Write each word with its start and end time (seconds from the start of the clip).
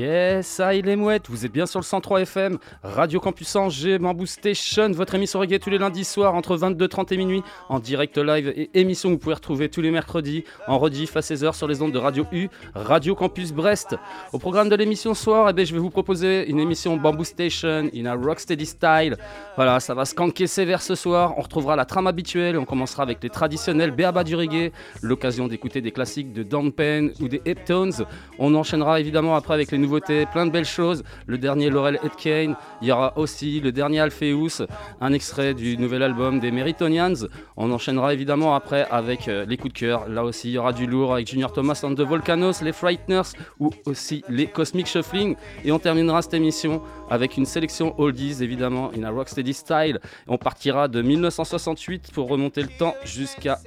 Yes, 0.00 0.46
ça 0.46 0.74
il 0.74 0.88
est 0.88 0.96
mouette, 0.96 1.28
vous 1.28 1.44
êtes 1.44 1.52
bien 1.52 1.66
sur 1.66 1.78
le 1.78 1.84
103 1.84 2.22
FM, 2.22 2.56
Radio 2.82 3.20
Campus 3.20 3.54
Angers, 3.54 3.98
Bamboo 3.98 4.24
Station, 4.24 4.90
votre 4.92 5.14
émission 5.14 5.40
reggae 5.40 5.58
tous 5.58 5.68
les 5.68 5.76
lundis 5.76 6.06
soirs 6.06 6.34
entre 6.34 6.56
22h30 6.56 7.12
et 7.12 7.16
minuit, 7.18 7.42
en 7.68 7.80
direct 7.80 8.16
live 8.16 8.50
et 8.56 8.70
émission 8.72 9.10
que 9.10 9.14
vous 9.16 9.18
pouvez 9.18 9.34
retrouver 9.34 9.68
tous 9.68 9.82
les 9.82 9.90
mercredis, 9.90 10.44
en 10.66 10.78
rediff 10.78 11.18
à 11.18 11.20
16h 11.20 11.54
sur 11.54 11.68
les 11.68 11.82
ondes 11.82 11.92
de 11.92 11.98
Radio 11.98 12.24
U, 12.32 12.48
Radio 12.74 13.14
Campus 13.14 13.52
Brest. 13.52 13.94
Au 14.32 14.38
programme 14.38 14.70
de 14.70 14.74
l'émission 14.74 15.12
soir, 15.12 15.50
eh 15.50 15.52
ben, 15.52 15.66
je 15.66 15.74
vais 15.74 15.78
vous 15.78 15.90
proposer 15.90 16.48
une 16.48 16.60
émission 16.60 16.96
Bamboo 16.96 17.24
Station, 17.24 17.90
in 17.94 18.06
a 18.06 18.14
rocksteady 18.14 18.64
style. 18.64 19.18
Voilà, 19.56 19.80
ça 19.80 19.92
va 19.92 20.06
skanker 20.06 20.46
sévère 20.46 20.80
ce 20.80 20.94
soir, 20.94 21.34
on 21.36 21.42
retrouvera 21.42 21.76
la 21.76 21.84
trame 21.84 22.06
habituelle 22.06 22.56
on 22.56 22.64
commencera 22.64 23.02
avec 23.02 23.22
les 23.22 23.28
traditionnels 23.28 23.90
béaba 23.90 24.24
du 24.24 24.34
reggae, 24.34 24.72
l'occasion 25.02 25.46
d'écouter 25.46 25.82
des 25.82 25.92
classiques 25.92 26.32
de 26.32 26.42
Don 26.42 26.70
Penn 26.70 27.12
ou 27.20 27.28
des 27.28 27.42
Heptones. 27.44 27.92
On 28.38 28.54
enchaînera 28.54 28.98
évidemment 28.98 29.36
après 29.36 29.52
avec 29.52 29.70
les 29.70 29.89
plein 29.98 30.46
de 30.46 30.50
belles 30.50 30.64
choses. 30.64 31.02
Le 31.26 31.38
dernier 31.38 31.70
Laurel 31.70 31.98
Edkane, 32.04 32.56
il 32.82 32.88
y 32.88 32.92
aura 32.92 33.16
aussi 33.18 33.60
le 33.60 33.72
dernier 33.72 34.00
Alpheus, 34.00 34.66
un 35.00 35.12
extrait 35.12 35.54
du 35.54 35.76
nouvel 35.76 36.02
album 36.02 36.38
des 36.38 36.50
Meritonians. 36.50 37.26
On 37.56 37.70
enchaînera 37.72 38.14
évidemment 38.14 38.54
après 38.54 38.86
avec 38.90 39.28
euh, 39.28 39.44
les 39.46 39.56
coups 39.56 39.74
de 39.74 39.78
cœur. 39.78 40.08
Là 40.08 40.24
aussi, 40.24 40.48
il 40.48 40.52
y 40.52 40.58
aura 40.58 40.72
du 40.72 40.86
lourd 40.86 41.14
avec 41.14 41.28
Junior 41.28 41.52
Thomas 41.52 41.80
and 41.82 41.94
the 41.94 42.00
Volcanoes, 42.00 42.62
les 42.62 42.72
Frighteners 42.72 43.32
ou 43.58 43.70
aussi 43.86 44.22
les 44.28 44.46
Cosmic 44.46 44.86
Shuffling. 44.86 45.36
Et 45.64 45.72
on 45.72 45.78
terminera 45.78 46.22
cette 46.22 46.34
émission 46.34 46.82
avec 47.10 47.36
une 47.36 47.46
sélection 47.46 47.98
oldies 47.98 48.42
évidemment, 48.42 48.90
in 48.96 49.02
a 49.04 49.10
rocksteady 49.10 49.54
style. 49.54 49.98
On 50.28 50.38
partira 50.38 50.88
de 50.88 51.02
1968 51.02 52.12
pour 52.12 52.28
remonter 52.28 52.62
le 52.62 52.68
temps 52.68 52.94
jusqu'à 53.04 53.58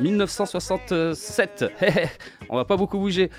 1967. 0.00 1.72
on 2.48 2.56
va 2.56 2.64
pas 2.64 2.76
beaucoup 2.76 2.98
bouger. 2.98 3.30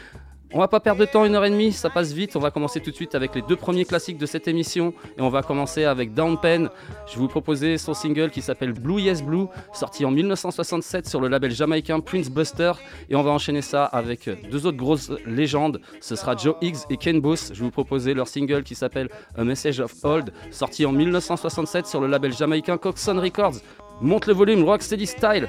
On 0.52 0.58
va 0.58 0.67
pas 0.67 0.80
perdre 0.80 1.02
de 1.02 1.05
temps, 1.05 1.25
une 1.25 1.36
heure 1.36 1.45
et 1.45 1.52
demie, 1.52 1.72
ça 1.72 1.92
passe 1.92 2.11
vite. 2.11 2.36
On 2.36 2.39
va 2.39 2.50
commencer 2.50 2.80
tout 2.80 2.89
de 2.89 2.95
suite 2.95 3.14
avec 3.14 3.36
les 3.36 3.44
deux 3.44 3.55
premiers 3.55 3.86
classiques 3.86 4.17
de 4.17 4.25
cette 4.25 4.47
émission. 4.47 4.95
Et 5.16 5.22
on 5.22 5.30
va 5.30 5.44
commencer 5.44 5.83
avec 5.83 6.16
Down 6.16 6.39
Pen. 6.39 6.69
Je 7.05 7.14
vais 7.14 7.19
vous 7.19 7.28
proposer 7.28 7.78
son 7.78 7.94
single 7.94 8.31
qui 8.31 8.42
s'appelle 8.42 8.73
Blue 8.73 9.00
Yes 9.00 9.22
Blue, 9.22 9.45
sorti 9.73 10.05
en 10.05 10.11
1967 10.11 11.08
sur 11.08 11.22
le 11.22 11.27
label 11.27 11.52
jamaïcain 11.52 12.00
Prince 12.00 12.31
Buster. 12.31 12.72
Et 13.11 13.16
on 13.16 13.22
va 13.22 13.30
enchaîner 13.30 13.61
ça 13.61 13.86
avec 13.86 14.27
deux 14.50 14.66
autres 14.66 14.77
grosses 14.77 15.11
légendes. 15.27 15.81
Ce 16.02 16.16
sera 16.16 16.36
Joe 16.36 16.55
Higgs 16.61 16.80
et 16.89 16.97
Ken 16.97 17.22
Boss. 17.22 17.52
Je 17.53 17.59
vais 17.59 17.66
vous 17.66 17.72
proposer 17.72 18.16
leur 18.16 18.27
single 18.27 18.64
qui 18.64 18.73
s'appelle 18.73 19.09
A 19.38 19.44
Message 19.44 19.80
of 19.80 19.94
Old, 20.03 20.33
sorti 20.50 20.83
en 20.83 20.92
1967 20.92 21.86
sur 21.86 22.02
le 22.02 22.08
label 22.08 22.33
jamaïcain 22.33 22.80
Coxon 22.80 23.21
Records. 23.21 23.58
Monte 24.02 24.26
le 24.26 24.33
volume, 24.33 24.64
Rocksteady 24.64 25.05
Style. 25.05 25.48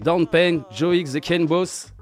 Down 0.00 0.26
Pen, 0.26 0.62
Joe 0.70 0.96
Higgs 0.96 1.14
et 1.14 1.20
Ken 1.20 1.44
Boss. 1.44 1.92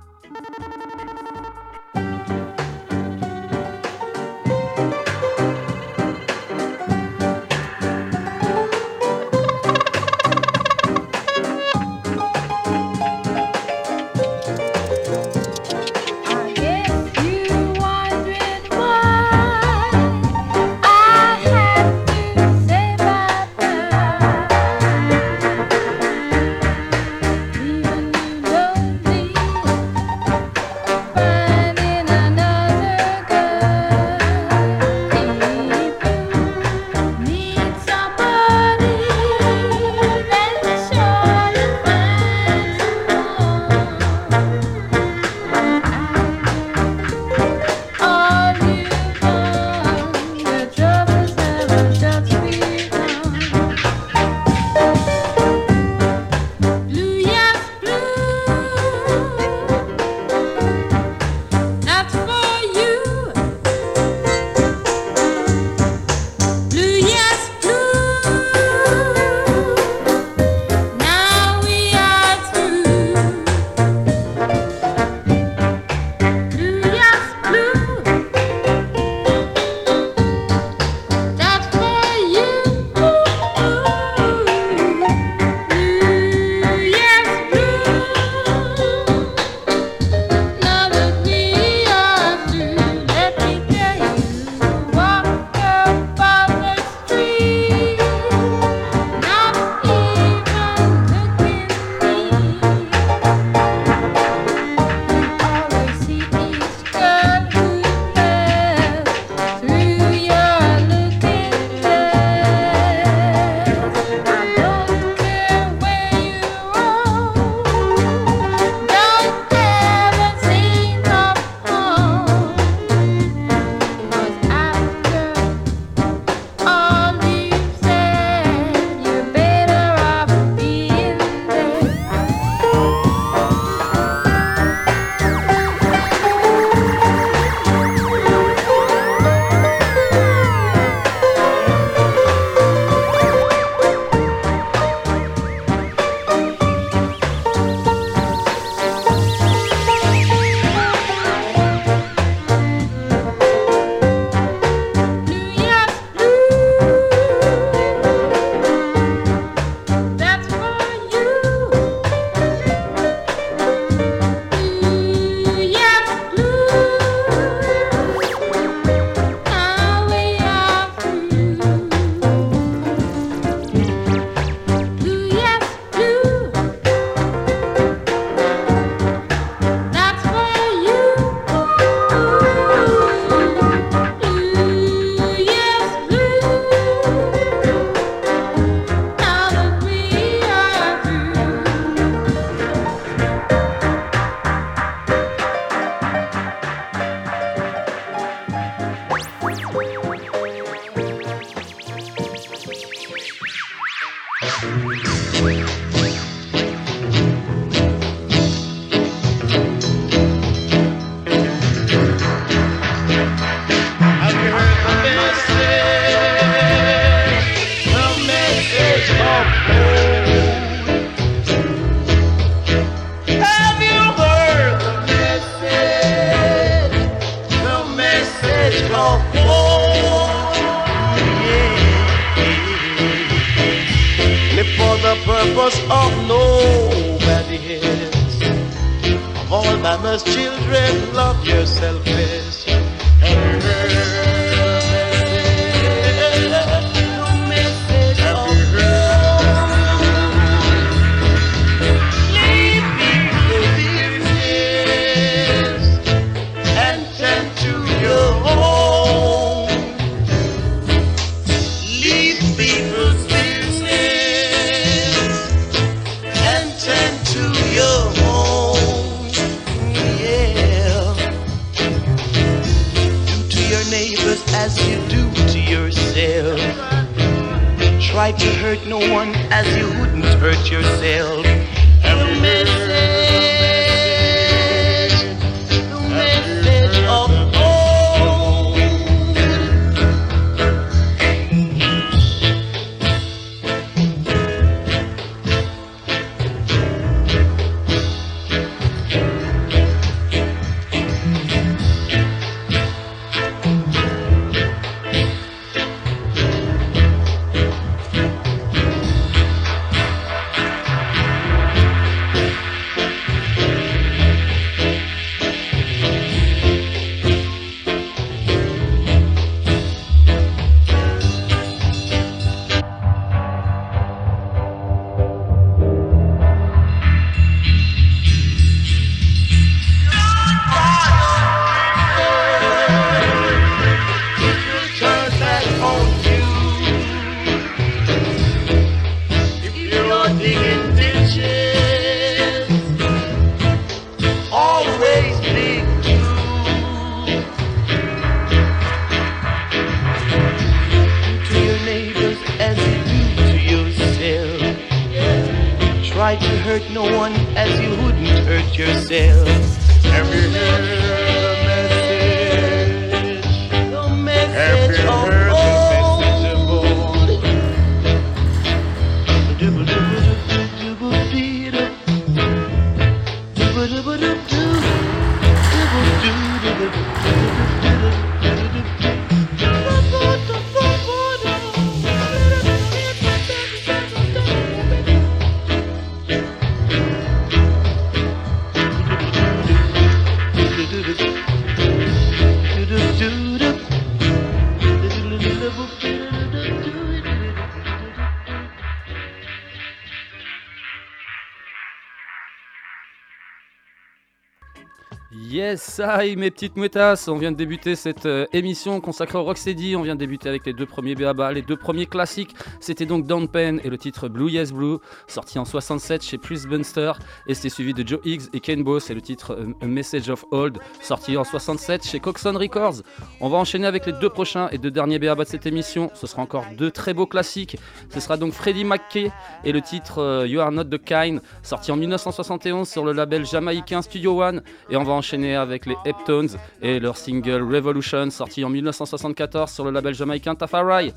Aïe, 406.00 406.37
mes 406.37 406.50
petites 406.50 406.76
mouettasses, 406.76 407.28
on 407.28 407.37
vient 407.37 407.50
de 407.50 407.57
débuter 407.57 407.97
cette 407.97 408.26
euh, 408.26 408.47
émission 408.52 409.00
consacrée 409.00 409.38
au 409.38 409.43
Rocksteady. 409.43 409.97
On 409.97 410.02
vient 410.02 410.14
de 410.14 410.21
débuter 410.21 410.49
avec 410.49 410.64
les 410.64 410.73
deux 410.73 410.87
premiers 410.87 411.14
BABA, 411.14 411.52
les 411.52 411.62
deux 411.62 411.76
premiers 411.76 412.07
classiques. 412.07 412.55
C'était 412.88 413.04
donc 413.04 413.26
Down 413.26 413.49
Pen 413.49 413.83
et 413.85 413.90
le 413.90 413.99
titre 413.99 414.28
Blue 414.28 414.50
Yes 414.50 414.73
Blue, 414.73 414.97
sorti 415.26 415.59
en 415.59 415.66
67 415.66 416.25
chez 416.25 416.38
Plus 416.38 416.66
Bunster. 416.66 417.12
Et 417.47 417.52
c'était 417.52 417.68
suivi 417.68 417.92
de 417.92 418.02
Joe 418.02 418.18
Higgs 418.25 418.45
et 418.54 418.61
Kane 418.61 418.83
Boss 418.83 419.11
et 419.11 419.14
le 419.14 419.21
titre 419.21 419.52
euh, 419.52 419.75
A 419.83 419.87
Message 419.87 420.30
of 420.30 420.47
Old, 420.52 420.78
sorti 421.02 421.37
en 421.37 421.45
67 421.45 422.07
chez 422.07 422.18
Coxon 422.18 422.54
Records. 422.54 423.02
On 423.42 423.50
va 423.50 423.59
enchaîner 423.59 423.87
avec 423.87 424.07
les 424.07 424.14
deux 424.14 424.30
prochains 424.30 424.71
et 424.71 424.78
deux 424.78 424.90
derniers 424.90 425.18
BABA 425.18 425.45
de 425.45 425.49
cette 425.50 425.66
émission. 425.66 426.11
Ce 426.14 426.26
sera 426.26 426.40
encore 426.40 426.64
deux 426.78 426.90
très 426.90 427.12
beaux 427.12 427.26
classiques. 427.26 427.76
Ce 428.09 428.21
sera 428.21 428.38
donc 428.38 428.54
Freddie 428.54 428.87
McKay 428.87 429.30
et 429.64 429.73
le 429.73 429.83
titre 429.83 430.23
euh, 430.23 430.49
You 430.49 430.61
Are 430.61 430.73
Not 430.73 430.85
the 430.85 430.97
Kind, 430.97 431.42
sorti 431.62 431.92
en 431.92 431.97
1971 431.97 432.88
sur 432.88 433.04
le 433.04 433.12
label 433.12 433.45
jamaïcain 433.45 434.00
Studio 434.00 434.42
One. 434.42 434.62
Et 434.88 434.97
on 434.97 435.04
va 435.04 435.12
enchaîner 435.12 435.57
avec 435.57 435.85
les 435.85 435.97
Heptones 436.07 436.57
et 436.80 437.00
leur 437.00 437.18
single 437.18 437.64
Revolution, 437.64 438.30
sorti 438.30 438.64
en 438.64 438.71
1974 438.71 439.71
sur 439.71 439.85
le 439.85 439.90
label 439.90 440.14
jamaïcain 440.14 440.54
Tafari. 440.54 441.12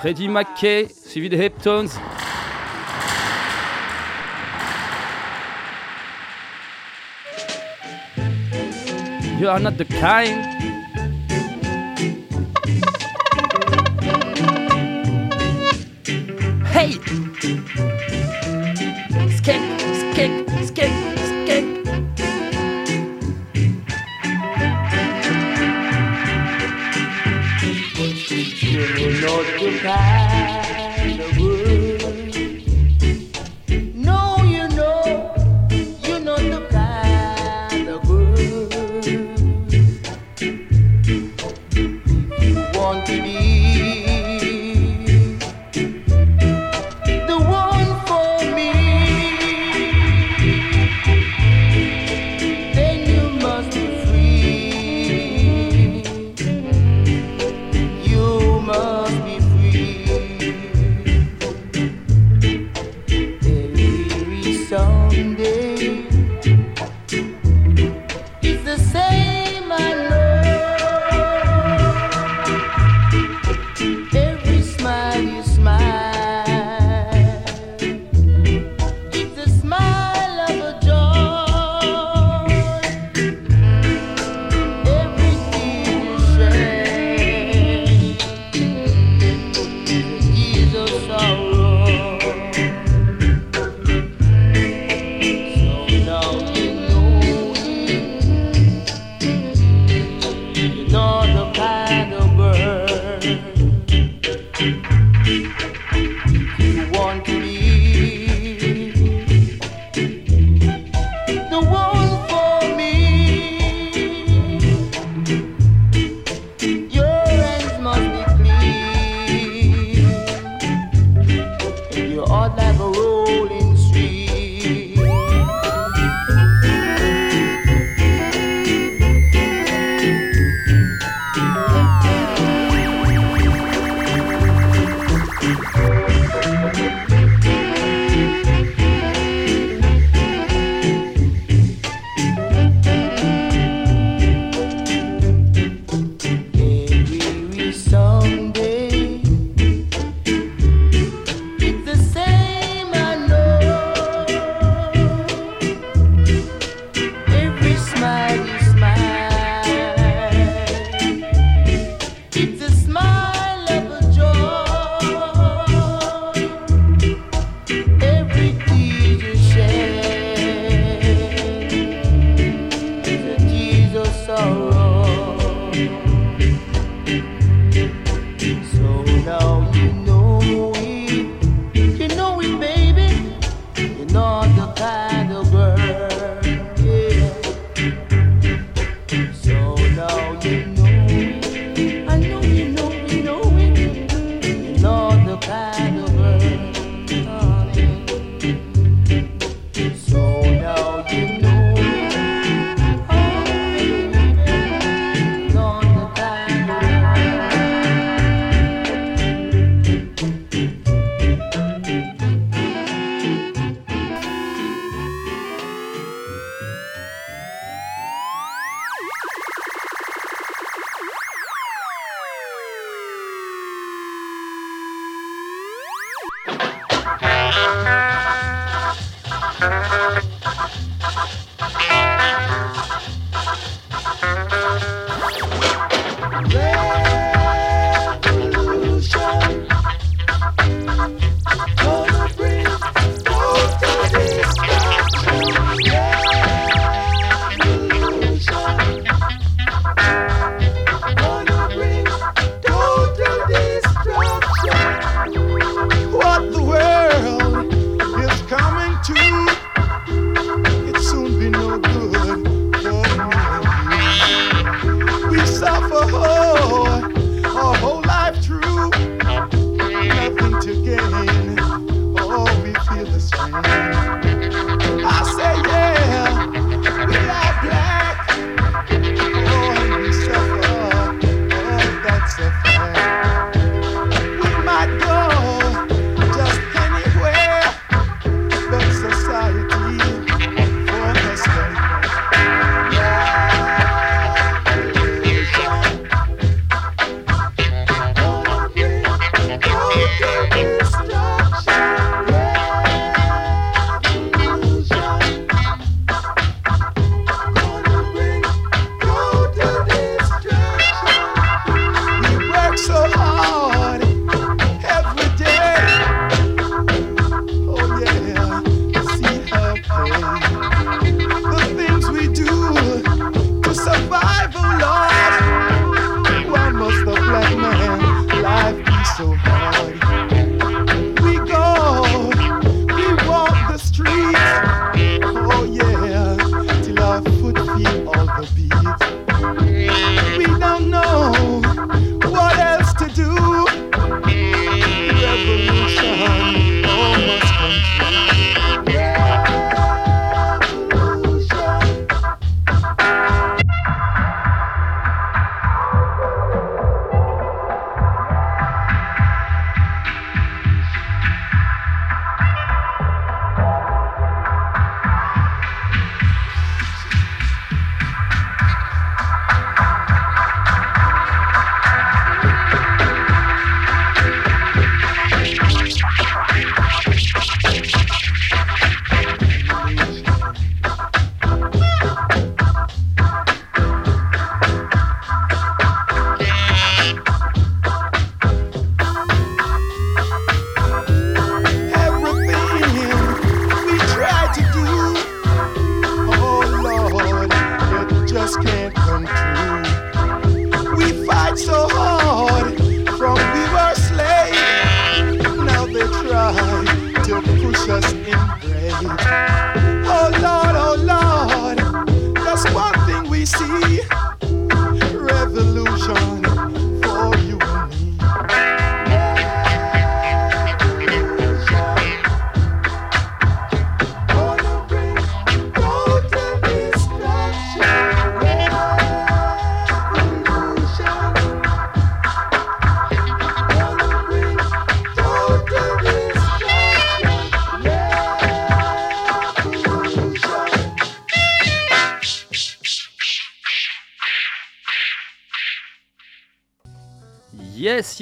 Freddie 0.00 0.28
McKay, 0.28 0.88
suivi 0.88 1.28
des 1.28 1.36
Heptones. 1.36 1.90
You 9.38 9.48
are 9.48 9.60
not 9.60 9.76
the 9.76 9.84
kind. 9.84 10.44
Hey! 16.66 17.91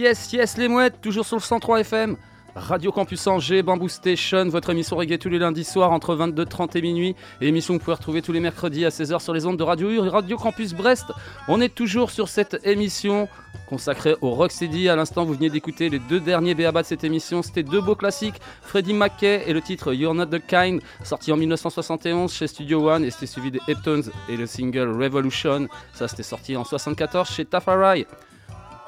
Yes, 0.00 0.32
yes, 0.32 0.56
les 0.56 0.68
mouettes, 0.68 1.02
toujours 1.02 1.26
sur 1.26 1.36
le 1.36 1.42
103 1.42 1.80
FM. 1.80 2.16
Radio 2.54 2.90
Campus 2.90 3.26
Angers, 3.26 3.62
Bamboo 3.62 3.86
Station, 3.86 4.48
votre 4.48 4.70
émission 4.70 4.96
reggae 4.96 5.18
tous 5.18 5.28
les 5.28 5.38
lundis 5.38 5.62
soirs 5.62 5.92
entre 5.92 6.16
22h30 6.16 6.78
et 6.78 6.80
minuit. 6.80 7.16
Émission 7.42 7.74
que 7.74 7.80
vous 7.80 7.84
pouvez 7.84 7.96
retrouver 7.96 8.22
tous 8.22 8.32
les 8.32 8.40
mercredis 8.40 8.86
à 8.86 8.88
16h 8.88 9.20
sur 9.20 9.34
les 9.34 9.44
ondes 9.44 9.58
de 9.58 9.62
Radio 9.62 9.90
U, 9.90 9.98
Radio 9.98 10.38
Campus 10.38 10.72
Brest. 10.72 11.12
On 11.48 11.60
est 11.60 11.74
toujours 11.74 12.10
sur 12.10 12.30
cette 12.30 12.58
émission 12.64 13.28
consacrée 13.68 14.16
au 14.22 14.30
Rocksteady. 14.30 14.88
À 14.88 14.96
l'instant, 14.96 15.26
vous 15.26 15.34
veniez 15.34 15.50
d'écouter 15.50 15.90
les 15.90 15.98
deux 15.98 16.20
derniers 16.20 16.54
BABA 16.54 16.80
de 16.80 16.86
cette 16.86 17.04
émission. 17.04 17.42
C'était 17.42 17.62
deux 17.62 17.82
beaux 17.82 17.94
classiques, 17.94 18.40
Freddie 18.62 18.94
McKay 18.94 19.44
et 19.46 19.52
le 19.52 19.60
titre 19.60 19.92
You're 19.92 20.14
Not 20.14 20.26
the 20.26 20.40
Kind, 20.46 20.80
sorti 21.04 21.30
en 21.30 21.36
1971 21.36 22.32
chez 22.32 22.46
Studio 22.46 22.88
One. 22.88 23.04
Et 23.04 23.10
c'était 23.10 23.26
suivi 23.26 23.50
des 23.50 23.60
Heptones 23.68 24.04
et 24.30 24.38
le 24.38 24.46
single 24.46 24.88
Revolution. 24.98 25.68
Ça, 25.92 26.08
c'était 26.08 26.22
sorti 26.22 26.56
en 26.56 26.64
74 26.64 27.28
chez 27.28 27.44
Tafari. 27.44 28.06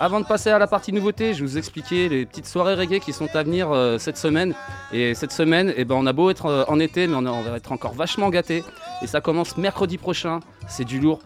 Avant 0.03 0.19
de 0.19 0.27
passer 0.27 0.51
à 0.51 0.59
la 0.59 0.67
partie 0.67 0.93
nouveauté, 0.93 1.33
je 1.33 1.45
vous 1.45 1.59
expliquer 1.59 2.09
les 2.09 2.27
petites 2.27 2.49
soirées 2.49 2.75
reggae 2.75 2.99
qui 2.99 3.13
sont 3.13 3.29
à 3.37 3.45
venir 3.45 3.71
euh, 3.71 3.99
cette 3.99 4.17
semaine. 4.17 4.53
Et 4.93 5.15
cette 5.15 5.31
semaine, 5.31 5.73
eh 5.77 5.85
ben, 5.85 5.95
on 5.95 6.07
a 6.07 6.13
beau 6.13 6.29
être 6.29 6.47
euh, 6.47 6.65
en 6.67 6.81
été, 6.81 7.07
mais 7.07 7.15
on, 7.15 7.25
on 7.25 7.43
va 7.43 7.57
être 7.57 7.71
encore 7.71 7.93
vachement 7.93 8.29
gâtés. 8.29 8.65
Et 9.03 9.07
ça 9.07 9.21
commence 9.21 9.57
mercredi 9.57 9.99
prochain. 9.99 10.41
C'est 10.67 10.85
du 10.85 10.99
lourd. 10.99 11.21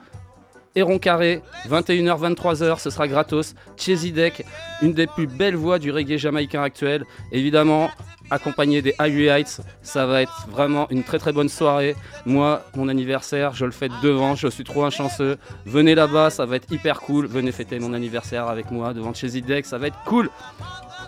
Héron 0.77 0.99
Carré, 0.99 1.43
21h, 1.71 2.35
23h, 2.35 2.79
ce 2.79 2.91
sera 2.91 3.09
gratos. 3.09 3.55
Chesy 3.79 4.13
Deck, 4.13 4.45
une 4.83 4.93
des 4.93 5.07
plus 5.07 5.27
belles 5.27 5.57
voix 5.57 5.79
du 5.79 5.91
reggae 5.91 6.19
jamaïcain 6.19 6.63
actuel. 6.63 7.07
Évidemment, 7.33 7.89
accompagné 8.31 8.83
des 8.83 8.95
Highway 8.99 9.25
Heights, 9.25 9.63
ça 9.81 10.05
va 10.05 10.21
être 10.21 10.47
vraiment 10.51 10.87
une 10.91 11.03
très 11.03 11.19
très 11.19 11.33
bonne 11.33 11.49
soirée. 11.49 11.97
Moi, 12.27 12.63
mon 12.77 12.89
anniversaire, 12.89 13.55
je 13.55 13.65
le 13.65 13.71
fête 13.71 13.93
devant, 14.03 14.35
je 14.35 14.49
suis 14.49 14.65
trop 14.65 14.85
un 14.85 14.91
chanceux. 14.91 15.39
Venez 15.65 15.95
là-bas, 15.95 16.29
ça 16.29 16.45
va 16.45 16.57
être 16.57 16.71
hyper 16.71 17.01
cool. 17.01 17.27
Venez 17.27 17.53
fêter 17.53 17.79
mon 17.79 17.95
anniversaire 17.95 18.47
avec 18.47 18.71
moi 18.71 18.93
devant 18.93 19.15
Chesy 19.15 19.41
Deck, 19.41 19.65
ça 19.65 19.79
va 19.79 19.87
être 19.87 19.99
cool. 20.05 20.29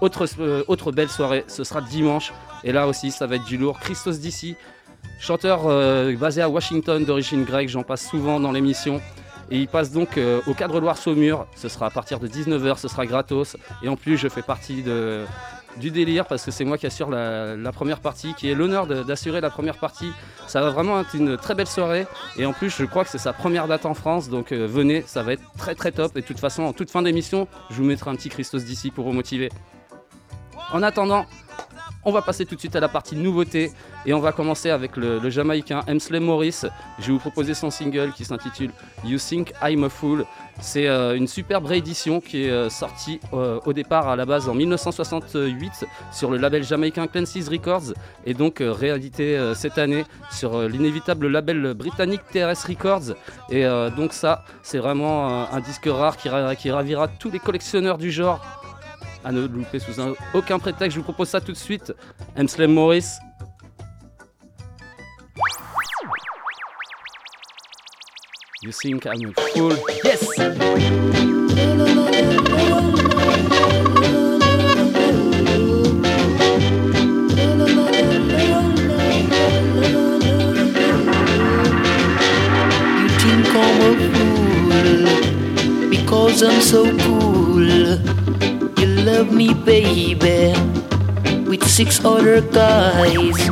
Autre, 0.01 0.27
euh, 0.41 0.65
autre 0.69 0.93
belle 0.93 1.11
soirée, 1.11 1.45
ce 1.47 1.63
sera 1.63 1.83
dimanche. 1.83 2.33
Et 2.65 2.73
là 2.73 2.89
aussi, 2.89 3.11
ça 3.11 3.27
va 3.27 3.37
être 3.37 3.45
du 3.45 3.59
lourd. 3.59 3.79
Christos 3.81 4.19
d'ici, 4.19 4.57
chanteur 5.21 5.67
euh, 5.67 6.17
basé 6.17 6.41
à 6.41 6.49
Washington 6.49 7.05
d'origine 7.05 7.45
grecque, 7.45 7.69
j'en 7.69 7.83
passe 7.83 8.09
souvent 8.09 8.41
dans 8.41 8.53
l'émission. 8.53 9.03
Et 9.51 9.59
il 9.59 9.69
passe 9.69 9.91
donc 9.91 10.19
euh, 10.19 10.41
au 10.47 10.55
cadre 10.55 10.81
Loire 10.81 10.99
Saumur. 10.99 11.47
Ce 11.57 11.69
sera 11.69 11.87
à 11.87 11.91
partir 11.91 12.21
de 12.21 12.29
19h, 12.29 12.79
ce 12.79 12.89
sera 12.89 13.07
gratos. 13.07 13.57
Et 13.83 13.89
en 13.89 13.97
plus, 13.97 14.17
je 14.17 14.29
fais 14.29 14.43
partie 14.43 14.85
du 15.79 15.91
délire 15.91 16.27
parce 16.27 16.45
que 16.45 16.51
c'est 16.51 16.65
moi 16.65 16.77
qui 16.77 16.87
assure 16.87 17.11
la, 17.11 17.73
première 17.73 18.01
partie, 18.01 18.35
qui 18.35 18.51
est 18.51 18.55
l'honneur 18.55 18.87
d'assurer 18.87 19.41
la 19.41 19.51
première 19.51 19.79
partie. 19.79 20.11
Ça 20.47 20.61
va 20.61 20.71
vraiment 20.71 21.01
être 21.01 21.15
une 21.15 21.37
très 21.37 21.55
belle 21.55 21.67
soirée. 21.67 22.07
Et 22.37 22.47
en 22.47 22.53
plus, 22.53 22.71
je 22.71 22.85
crois 22.85 23.05
que 23.05 23.11
c'est 23.11 23.19
sa 23.19 23.33
première 23.33 23.69
date 23.69 23.87
en 23.87 23.95
France. 23.95 24.29
Donc 24.29 24.53
euh, 24.53 24.67
venez, 24.67 25.03
ça 25.07 25.23
va 25.23 25.33
être 25.33 25.43
très 25.57 25.75
très 25.75 25.93
top. 25.93 26.17
Et 26.17 26.21
de 26.21 26.27
toute 26.27 26.41
façon, 26.41 26.65
en 26.65 26.73
toute 26.73 26.91
fin 26.91 27.03
d'émission, 27.03 27.49
je 27.71 27.77
vous 27.77 27.85
mettrai 27.85 28.11
un 28.11 28.17
petit 28.17 28.29
Christos 28.29 28.65
d'ici 28.65 28.91
pour 28.91 29.05
vous 29.05 29.13
motiver. 29.13 29.51
En 30.73 30.83
attendant, 30.83 31.25
on 32.05 32.13
va 32.13 32.23
passer 32.23 32.47
tout 32.47 32.55
de 32.55 32.61
suite 32.61 32.77
à 32.77 32.81
la 32.81 32.89
partie 32.89 33.17
nouveauté 33.17 33.73
et 34.07 34.15
on 34.15 34.21
va 34.21 34.33
commencer 34.33 34.71
avec 34.71 34.97
le, 34.97 35.29
Jamaïcain 35.29 35.83
Emsley 35.89 36.21
Morris. 36.21 36.63
Je 36.99 37.07
vais 37.07 37.13
vous 37.13 37.19
proposer 37.19 37.55
son 37.55 37.71
single 37.71 38.13
qui 38.13 38.25
s'intitule 38.25 38.71
You 39.05 39.19
Think 39.19 39.53
I'm 39.63 39.85
a 39.85 39.89
Fool. 39.89 40.25
C'est 40.61 40.89
euh, 40.89 41.15
une 41.17 41.29
superbe 41.29 41.67
réédition 41.67 42.21
qui 42.21 42.45
est 42.45 42.51
euh, 42.51 42.69
sortie 42.69 43.21
euh, 43.33 43.61
au 43.65 43.73
départ 43.73 44.09
à 44.09 44.17
la 44.17 44.27
base 44.27 44.49
en 44.49 44.55
1968 44.55 45.87
sur 46.13 46.31
le 46.31 46.37
label 46.39 46.65
jamaïcain 46.65 47.07
Clancy's 47.07 47.49
Records 47.49 47.93
et 48.27 48.35
donc 48.35 48.57
réédité 48.61 49.53
cette 49.55 49.79
année 49.79 50.05
sur 50.31 50.63
l'inévitable 50.63 51.29
label 51.29 51.75
britannique 51.75 52.23
TRS 52.33 52.67
Records. 52.69 53.15
Et 53.51 53.65
donc 53.97 54.13
ça, 54.13 54.45
c'est 54.63 54.79
vraiment 54.79 55.49
un 55.53 55.61
disque 55.61 55.87
rare 55.91 56.17
qui, 56.17 56.29
ra- 56.29 56.55
qui 56.57 56.71
ravira 56.71 57.09
tous 57.09 57.31
les 57.31 57.39
collectionneurs 57.39 57.99
du 57.99 58.11
genre 58.11 58.41
à 59.25 59.33
ne 59.33 59.47
louper 59.47 59.79
sous 59.79 60.01
un- 60.01 60.15
aucun 60.35 60.59
prétexte. 60.59 60.95
Je 60.95 60.99
vous 61.01 61.05
propose 61.05 61.29
ça 61.29 61.41
tout 61.41 61.53
de 61.53 61.57
suite. 61.57 61.93
Emsley 62.37 62.67
Morris. 62.67 63.07
You 68.63 68.73
think 68.73 69.07
I'm 69.07 69.33
a 69.37 69.41
fool? 69.53 69.73
Yes! 70.05 70.27
You 81.81 83.09
think 83.23 83.47
I'm 83.55 83.81
a 83.87 83.93
fool 84.13 85.91
because 85.91 86.43
I'm 86.43 86.61
so 86.61 86.81
cool. 86.99 88.18
Love 89.05 89.33
me, 89.33 89.55
baby, 89.55 90.53
with 91.49 91.63
six 91.67 92.05
other 92.05 92.41
guys, 92.41 93.49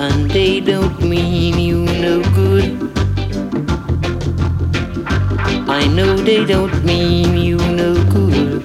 and 0.00 0.30
they 0.30 0.60
don't 0.60 1.00
mean 1.00 1.58
you 1.58 1.84
no 1.84 2.22
good. 2.34 2.76
I 5.68 5.86
know 5.86 6.16
they 6.16 6.44
don't 6.44 6.84
mean 6.84 7.36
you 7.36 7.56
no 7.56 7.94
good. 8.10 8.62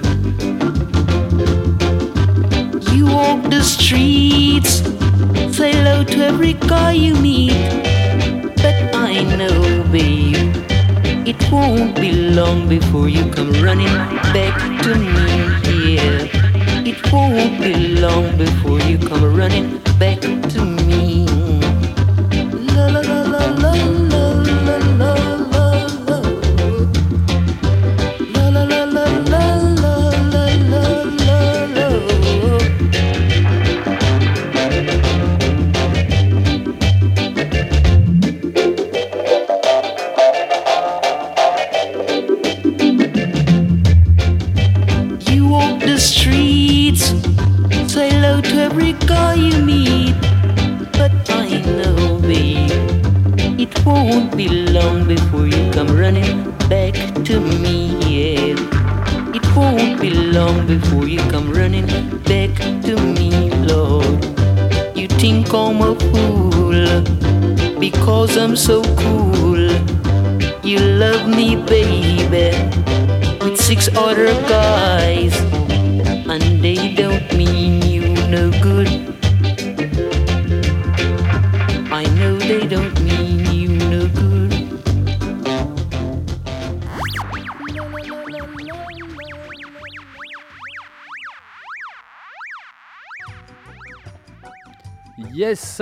You 2.92 3.06
walk 3.06 3.42
the 3.50 3.62
streets, 3.62 4.82
say 5.56 5.72
hello 5.72 6.04
to 6.04 6.24
every 6.24 6.54
guy 6.54 6.92
you 6.92 7.14
meet. 7.14 7.52
But 8.56 8.94
I 8.94 9.22
know, 9.36 9.84
babe, 9.92 10.54
it 11.26 11.40
won't 11.52 11.94
be 11.96 12.12
long 12.12 12.68
before 12.68 13.08
you 13.08 13.30
come 13.30 13.52
running 13.62 13.94
back 14.34 14.82
to 14.82 14.94
me 14.96 15.53
won't 17.12 17.60
be 17.60 17.96
long 18.00 18.36
before 18.36 18.80
you 18.80 18.98
come 18.98 19.36
running 19.36 19.78
back. 19.98 20.33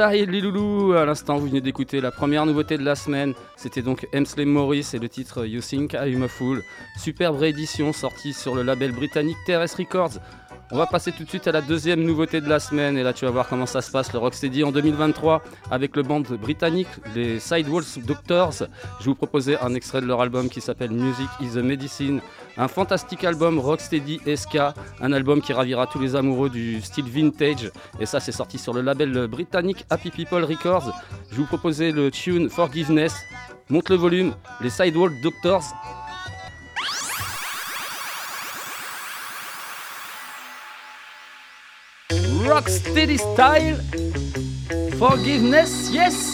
Ça 0.03 0.17
est 0.17 0.27
les 0.27 0.41
loulous 0.41 0.95
À 0.95 1.05
l'instant, 1.05 1.37
vous 1.37 1.47
venez 1.47 1.61
d'écouter 1.61 2.01
la 2.01 2.11
première 2.11 2.45
nouveauté 2.45 2.77
de 2.77 2.83
la 2.83 2.97
semaine. 2.97 3.35
C'était 3.55 3.83
donc 3.83 4.09
Hemsley 4.13 4.45
Morris 4.45 4.91
et 4.95 4.99
le 4.99 5.09
titre 5.09 5.47
You 5.47 5.61
Think 5.61 5.93
I'm 5.93 6.25
a 6.25 6.29
Fool. 6.29 6.61
Superbe 6.99 7.39
réédition 7.39 7.93
sortie 7.93 8.33
sur 8.33 8.57
le 8.57 8.65
label 8.65 8.91
britannique 8.91 9.37
Terrace 9.47 9.77
Records. 9.77 10.19
On 10.73 10.77
va 10.77 10.87
passer 10.87 11.13
tout 11.13 11.23
de 11.23 11.29
suite 11.29 11.47
à 11.47 11.53
la 11.53 11.61
deuxième 11.61 12.03
nouveauté 12.03 12.41
de 12.41 12.49
la 12.49 12.59
semaine 12.59 12.97
et 12.97 13.03
là 13.03 13.13
tu 13.13 13.27
vas 13.27 13.31
voir 13.31 13.47
comment 13.47 13.67
ça 13.67 13.83
se 13.83 13.91
passe 13.91 14.13
le 14.13 14.19
Rocksteady 14.19 14.65
en 14.65 14.73
2023 14.73 15.43
avec 15.71 15.95
le 15.95 16.03
band 16.03 16.23
britannique 16.23 16.89
les 17.15 17.39
Sidewalls 17.39 17.85
Doctors. 18.07 18.55
Je 18.99 19.05
vais 19.05 19.11
vous 19.11 19.15
proposer 19.15 19.59
un 19.59 19.75
extrait 19.75 20.01
de 20.01 20.07
leur 20.07 20.21
album 20.21 20.49
qui 20.49 20.63
s'appelle 20.63 20.91
Music 20.91 21.29
is 21.43 21.59
a 21.59 21.63
Medicine, 21.63 22.21
un 22.57 22.69
fantastique 22.69 23.25
album 23.25 23.59
Rocksteady 23.59 24.21
SK, 24.37 24.59
un 25.01 25.13
album 25.13 25.41
qui 25.41 25.53
ravira 25.53 25.87
tous 25.87 25.99
les 25.99 26.17
amoureux 26.17 26.51
du 26.51 26.81
style 26.83 27.09
vintage 27.09 27.71
et 28.01 28.07
ça 28.07 28.21
c'est 28.21 28.33
sorti 28.33 28.59
sur 28.59 28.73
le 28.73 28.81
label 28.81 29.27
britannique 29.27 29.85
Happy 29.91 30.11
People 30.11 30.45
Records. 30.45 30.93
Je 31.31 31.37
vous 31.37 31.47
proposer 31.47 31.93
le 31.93 32.11
tune 32.11 32.51
Forgiveness. 32.51 33.15
Monte 33.69 33.89
le 33.91 33.97
volume, 33.97 34.35
les 34.61 34.71
Sidewalls 34.71 35.21
Doctors 35.23 35.65
Rocksteady 42.47 43.17
style. 43.17 43.81
Forgiveness, 44.99 45.91
yes. 45.91 46.32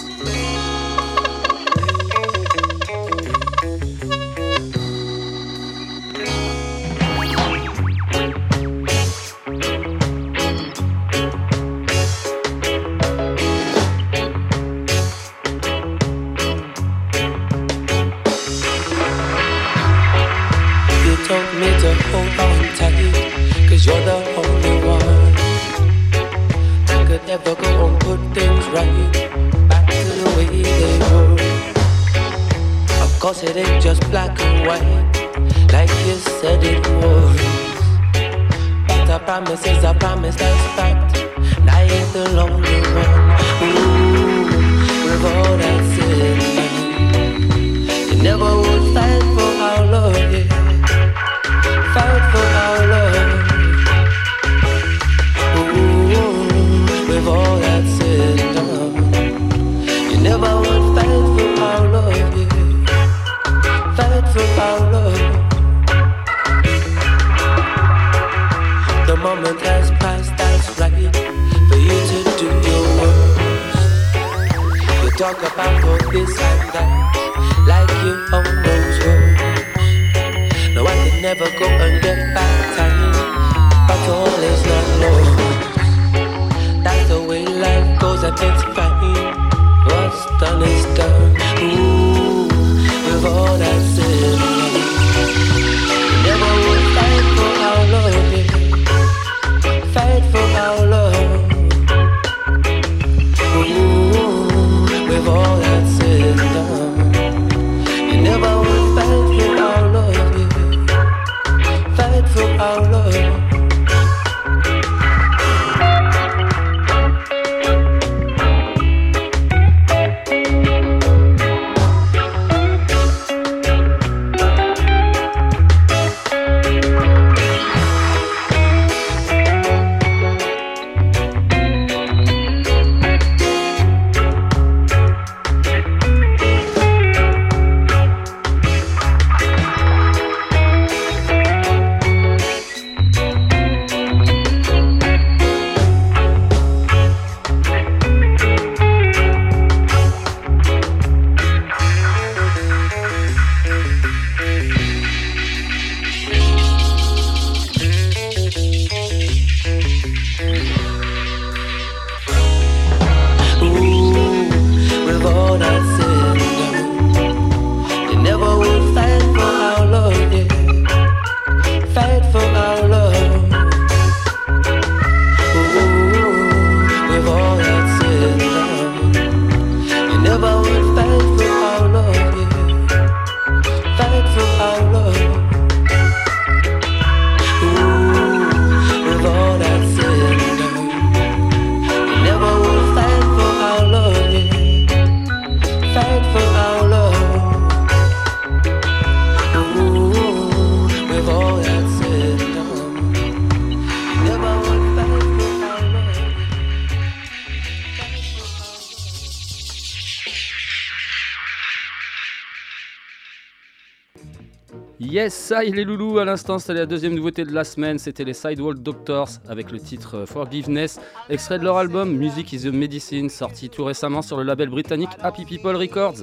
Yes, 215.29 215.35
ça 215.35 215.63
les 215.63 215.85
loulous, 215.85 216.19
à 216.19 216.25
l'instant 216.25 216.59
c'était 216.59 216.73
la 216.73 216.87
deuxième 216.87 217.13
nouveauté 217.13 217.45
de 217.45 217.53
la 217.53 217.63
semaine, 217.63 217.99
c'était 217.99 218.25
les 218.25 218.33
Sidewall 218.33 218.79
Doctors 218.79 219.29
avec 219.47 219.71
le 219.71 219.79
titre 219.79 220.25
Forgiveness, 220.25 220.99
extrait 221.29 221.59
de 221.59 221.65
leur 221.65 221.77
album 221.77 222.17
Music 222.17 222.51
is 222.55 222.67
a 222.67 222.71
Medicine, 222.71 223.29
sorti 223.29 223.69
tout 223.69 223.85
récemment 223.85 224.23
sur 224.23 224.39
le 224.39 224.43
label 224.45 224.71
britannique 224.71 225.11
Happy 225.21 225.45
People 225.45 225.77
Records. 225.77 226.23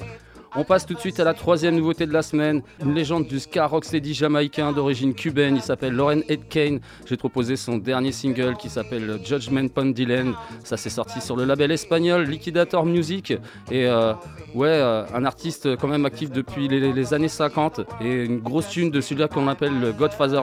On 0.58 0.64
passe 0.64 0.86
tout 0.86 0.94
de 0.94 1.00
suite 1.00 1.20
à 1.20 1.26
la 1.26 1.34
troisième 1.34 1.76
nouveauté 1.76 2.06
de 2.06 2.14
la 2.14 2.22
semaine, 2.22 2.62
une 2.82 2.94
légende 2.94 3.28
du 3.28 3.42
ska 3.42 3.68
rocksteady 3.68 4.14
jamaïcain 4.14 4.72
d'origine 4.72 5.14
cubaine, 5.14 5.58
il 5.58 5.62
s'appelle 5.62 5.94
Lauren 5.94 6.22
Edkane. 6.30 6.80
J'ai 7.06 7.18
proposé 7.18 7.58
son 7.58 7.78
dernier 7.78 8.14
single 8.14 8.56
qui 8.56 8.70
s'appelle 8.70 9.20
Judgment 9.26 9.68
Pondyland. 9.68 10.32
Ça 10.64 10.78
s'est 10.78 10.90
sorti 10.90 11.20
sur 11.20 11.36
le 11.36 11.44
label 11.44 11.72
espagnol 11.72 12.24
Liquidator 12.24 12.86
Music. 12.86 13.32
Et 13.70 13.86
euh, 13.86 14.14
ouais, 14.54 14.70
euh, 14.70 15.04
un 15.14 15.26
artiste 15.26 15.76
quand 15.76 15.90
même 15.90 16.06
actif 16.06 16.32
depuis 16.32 16.70
les, 16.70 17.14
années 17.14 17.28
50 17.28 17.82
et 18.00 18.24
une 18.24 18.40
grosse 18.40 18.70
tune 18.70 18.92
de 18.92 19.02
celui-là 19.02 19.28
qu'on 19.28 19.50
appelle 19.50 19.78
le 19.78 19.92
Godfather 19.92 20.42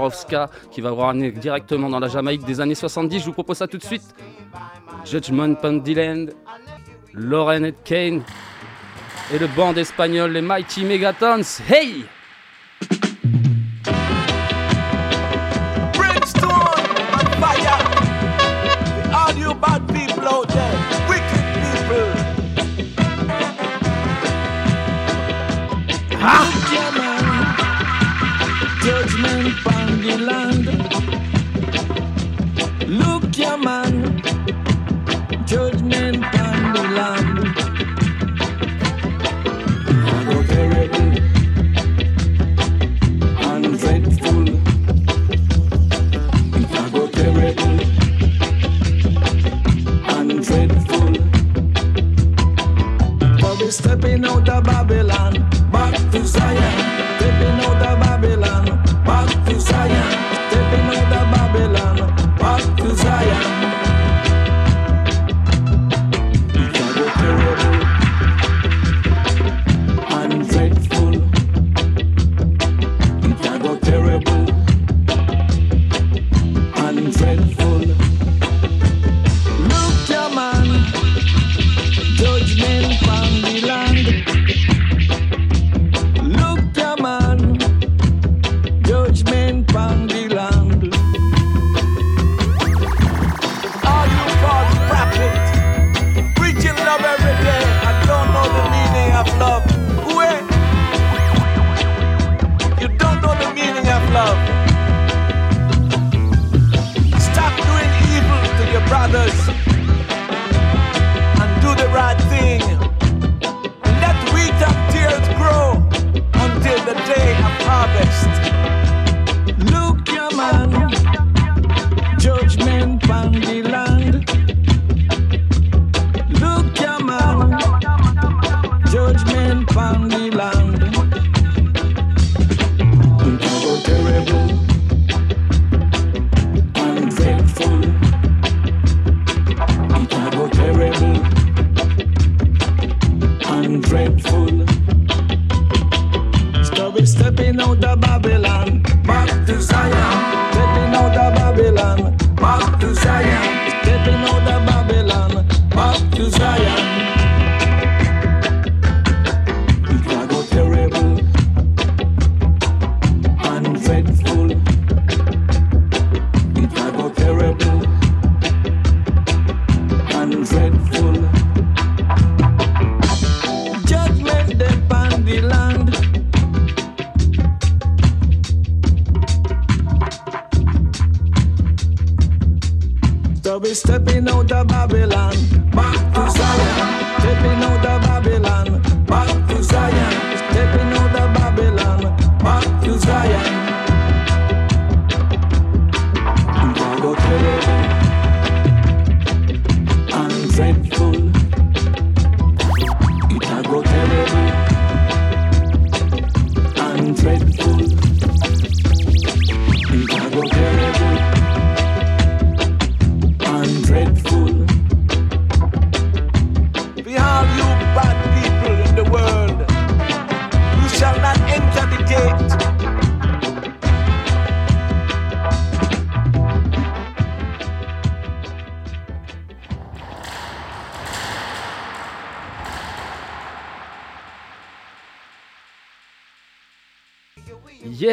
qui 0.71 0.83
va 0.83 0.91
vous 0.91 0.97
ramener 0.97 1.33
directement 1.33 1.89
dans 1.89 2.01
la 2.01 2.09
Jamaïque 2.09 2.45
des 2.45 2.61
années 2.61 2.75
70. 2.75 3.21
Je 3.21 3.25
vous 3.25 3.33
propose 3.33 3.57
ça 3.57 3.67
tout 3.67 3.79
de 3.79 3.83
suite. 3.83 4.15
Judgment 5.07 5.55
Pondyland, 5.55 6.27
Lauren 7.15 7.65
Edkane 7.65 8.23
et 9.31 9.39
le 9.39 9.47
band 9.47 9.75
espagnol, 9.75 10.33
les 10.33 10.43
Mighty 10.43 10.85
Megatons. 10.85 11.61
Hey! 11.69 12.05
Ah! 26.25 26.62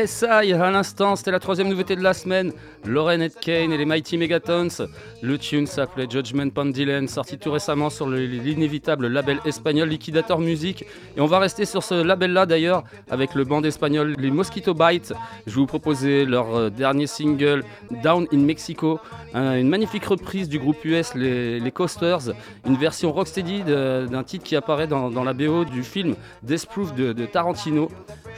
CSI 0.06 0.54
à 0.54 0.72
l'instant, 0.72 1.16
c'était 1.16 1.32
la 1.32 1.40
troisième 1.40 1.68
nouveauté 1.68 1.96
de 1.96 2.02
la 2.02 2.14
semaine. 2.14 2.54
Lauren 2.86 3.20
et 3.22 3.30
Kane 3.30 3.74
et 3.74 3.78
les 3.78 3.86
Mighty 3.86 4.18
Megatons. 4.18 4.88
Le 5.22 5.38
tune 5.38 5.68
s'appelait 5.68 6.08
Judgment 6.10 6.50
Pandilen, 6.50 7.08
sorti 7.08 7.38
tout 7.38 7.52
récemment 7.52 7.90
sur 7.90 8.08
l'inévitable 8.10 9.08
label 9.08 9.40
espagnol 9.46 9.90
Liquidator 9.90 10.40
Music. 10.40 10.86
Et 11.18 11.22
on 11.22 11.26
va 11.26 11.40
rester 11.40 11.66
sur 11.66 11.84
ce 11.84 12.02
label-là 12.02 12.46
d'ailleurs 12.46 12.84
avec 13.10 13.36
le 13.36 13.44
band 13.44 13.62
espagnol 13.64 14.16
Les 14.18 14.32
Mosquito 14.32 14.74
Bites. 14.74 15.14
Je 15.48 15.52
vais 15.52 15.60
vous 15.60 15.66
proposer 15.66 16.26
leur 16.26 16.56
euh, 16.56 16.70
dernier 16.70 17.08
single 17.08 17.64
Down 18.04 18.28
in 18.32 18.40
Mexico, 18.40 19.00
une 19.34 19.70
magnifique 19.70 20.06
reprise 20.06 20.48
du 20.48 20.60
groupe 20.60 20.84
US 20.86 21.14
Les, 21.16 21.60
les 21.60 21.72
Coasters, 21.72 22.32
une 22.66 22.78
version 22.78 23.12
rocksteady 23.12 23.64
d'un 23.64 24.24
titre 24.24 24.46
qui 24.46 24.56
apparaît 24.56 24.88
dans, 24.88 25.24
la 25.24 25.34
BO 25.34 25.66
du 25.66 25.84
film 25.84 26.16
Death 26.44 26.66
Proof 26.68 26.94
de 26.94 27.26
Tarantino. 27.26 27.90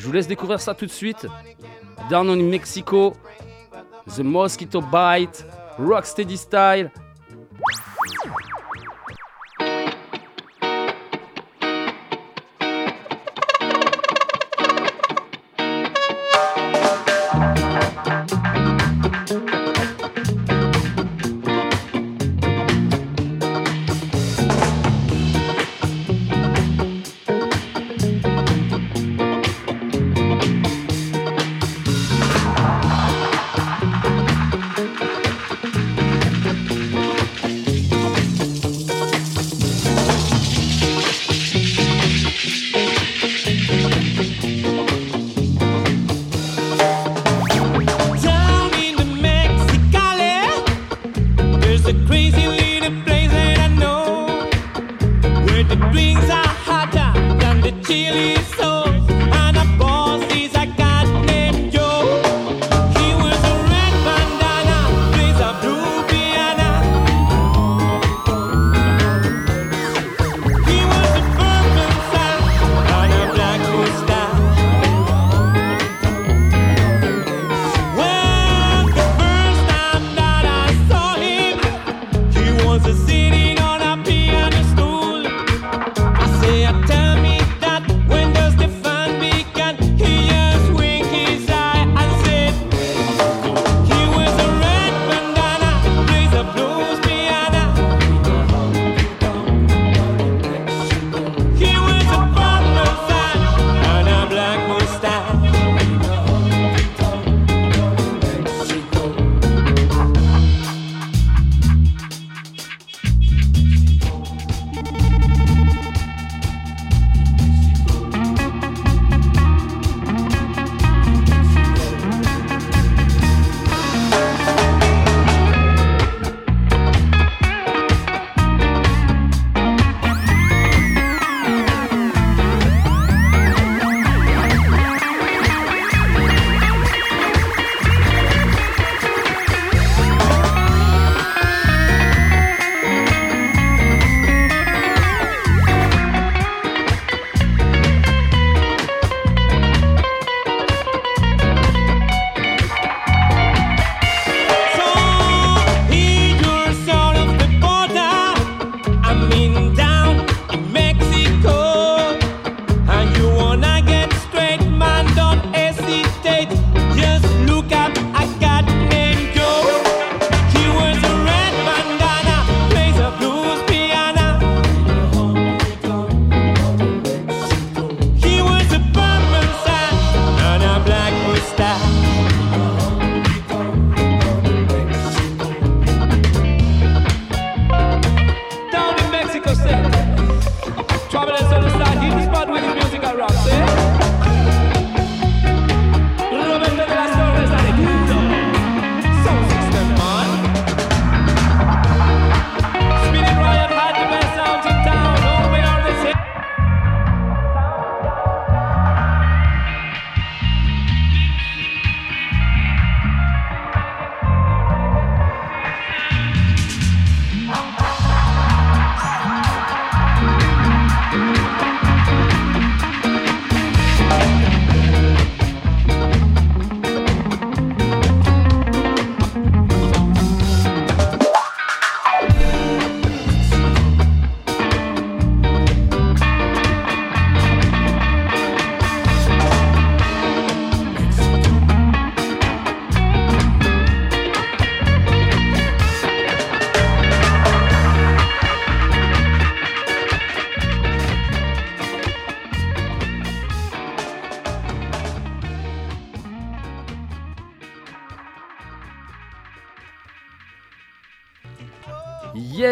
Je 0.02 0.08
vous 0.08 0.14
laisse 0.14 0.26
découvrir 0.28 0.60
ça 0.60 0.74
tout 0.74 0.88
de 0.88 0.92
suite. 0.92 1.28
Down 2.10 2.28
on 2.28 2.36
Mexico, 2.36 3.14
The 4.08 4.22
Mosquito 4.22 4.82
Bite, 4.82 5.46
Rocksteady 5.78 6.38
Style 6.38 6.90
the 55.64 55.78
wings 55.94 56.30
are 56.30 56.48
hotter 56.66 57.38
than 57.38 57.62
the 57.62 57.72
chili 57.86 58.36
sauce. 58.56 58.71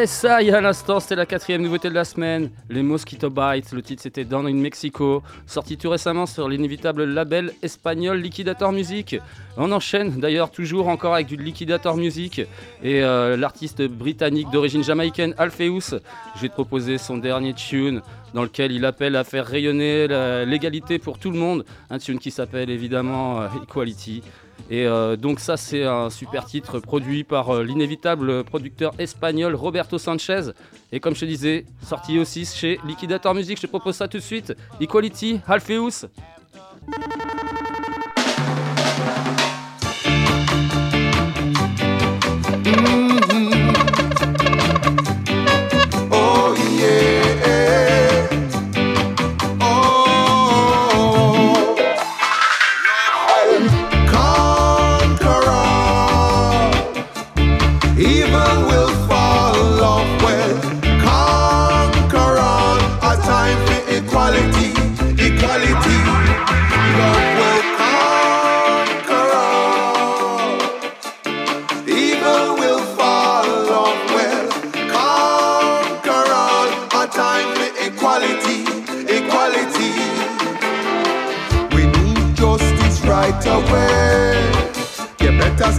Versailles 0.10 0.50
à 0.50 0.60
l'instant, 0.60 1.00
c'était 1.00 1.16
la 1.16 1.28
quatrième 1.28 1.62
nouveauté 1.62 1.88
de 1.88 1.94
la 1.94 2.04
semaine, 2.04 2.50
les 2.68 2.82
Mosquito 2.82 3.30
Bites, 3.30 3.72
le 3.74 3.84
titre 3.84 4.02
c'était 4.02 4.26
Down 4.26 4.48
in 4.48 4.56
Mexico, 4.56 5.22
sorti 5.46 5.78
tout 5.78 5.92
récemment 5.92 6.26
sur 6.26 6.50
l'inévitable 6.50 7.04
label 7.04 7.54
espagnol 7.62 8.18
Liquidator 8.18 8.72
Music. 8.72 9.18
On 9.56 9.72
enchaîne 9.72 10.20
d'ailleurs 10.20 10.50
toujours 10.50 10.88
encore 10.88 11.14
avec 11.14 11.28
du 11.28 11.36
Liquidator 11.36 11.96
Music 11.96 12.40
et 12.82 13.04
euh, 13.04 13.38
l'artiste 13.38 13.84
britannique 13.84 14.50
d'origine 14.50 14.84
jamaïcaine 14.84 15.36
Alpheus, 15.38 16.00
je 16.36 16.42
vais 16.42 16.50
te 16.50 16.54
proposer 16.54 16.98
son 16.98 17.20
dernier 17.20 17.54
tune 17.54 18.02
dans 18.34 18.42
lequel 18.42 18.72
il 18.72 18.86
appelle 18.86 19.16
à 19.16 19.24
faire 19.24 19.46
rayonner 19.46 20.08
l'égalité 20.48 20.98
pour 20.98 21.20
tout 21.20 21.30
le 21.30 21.38
monde, 21.38 21.66
un 21.92 22.00
tune 22.00 22.18
qui 22.18 22.32
s'appelle 22.32 22.72
évidemment 22.72 23.42
euh, 23.42 23.48
Equality. 23.64 24.24
Et 24.70 24.86
euh, 24.86 25.16
donc 25.16 25.40
ça 25.40 25.58
c'est 25.58 25.84
un 25.84 26.10
super 26.10 26.46
titre 26.46 26.80
produit 26.80 27.24
par 27.24 27.50
euh, 27.50 27.64
l'inévitable 27.64 28.44
producteur 28.44 28.94
espagnol 29.00 29.56
Roberto 29.56 29.98
Sanchez. 29.98 30.52
Et 30.92 31.00
comme 31.00 31.16
je 31.16 31.22
te 31.22 31.26
disais, 31.26 31.66
sorti 31.84 32.20
aussi 32.20 32.46
chez 32.46 32.80
Liquidator 32.86 33.34
Music, 33.34 33.58
je 33.58 33.64
te 33.64 33.68
propose 33.68 33.96
ça 33.96 34.08
tout 34.08 34.18
de 34.18 34.24
suite. 34.24 34.54
Equality, 34.80 35.40
Alpheus. 35.48 36.08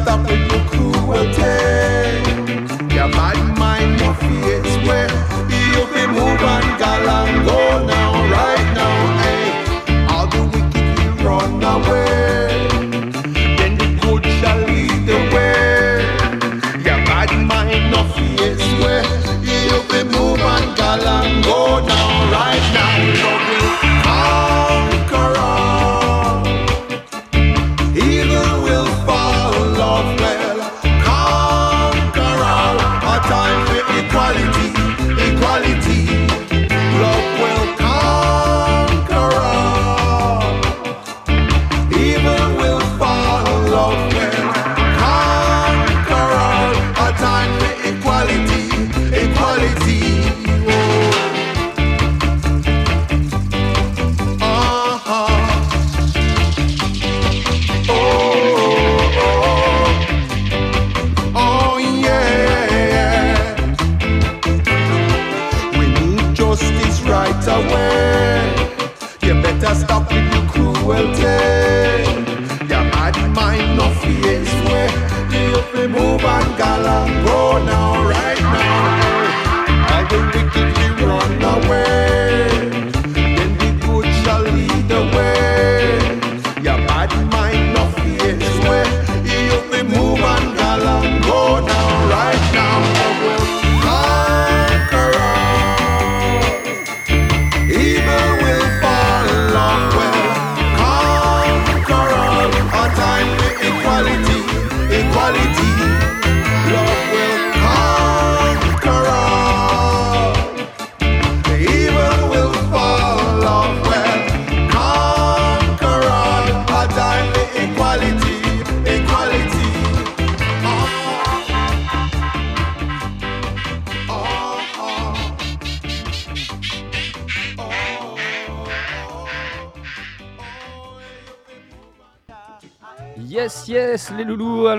stop 0.03 0.21
with 0.29 0.53
your 0.53 0.65
cruelty. 0.69 1.60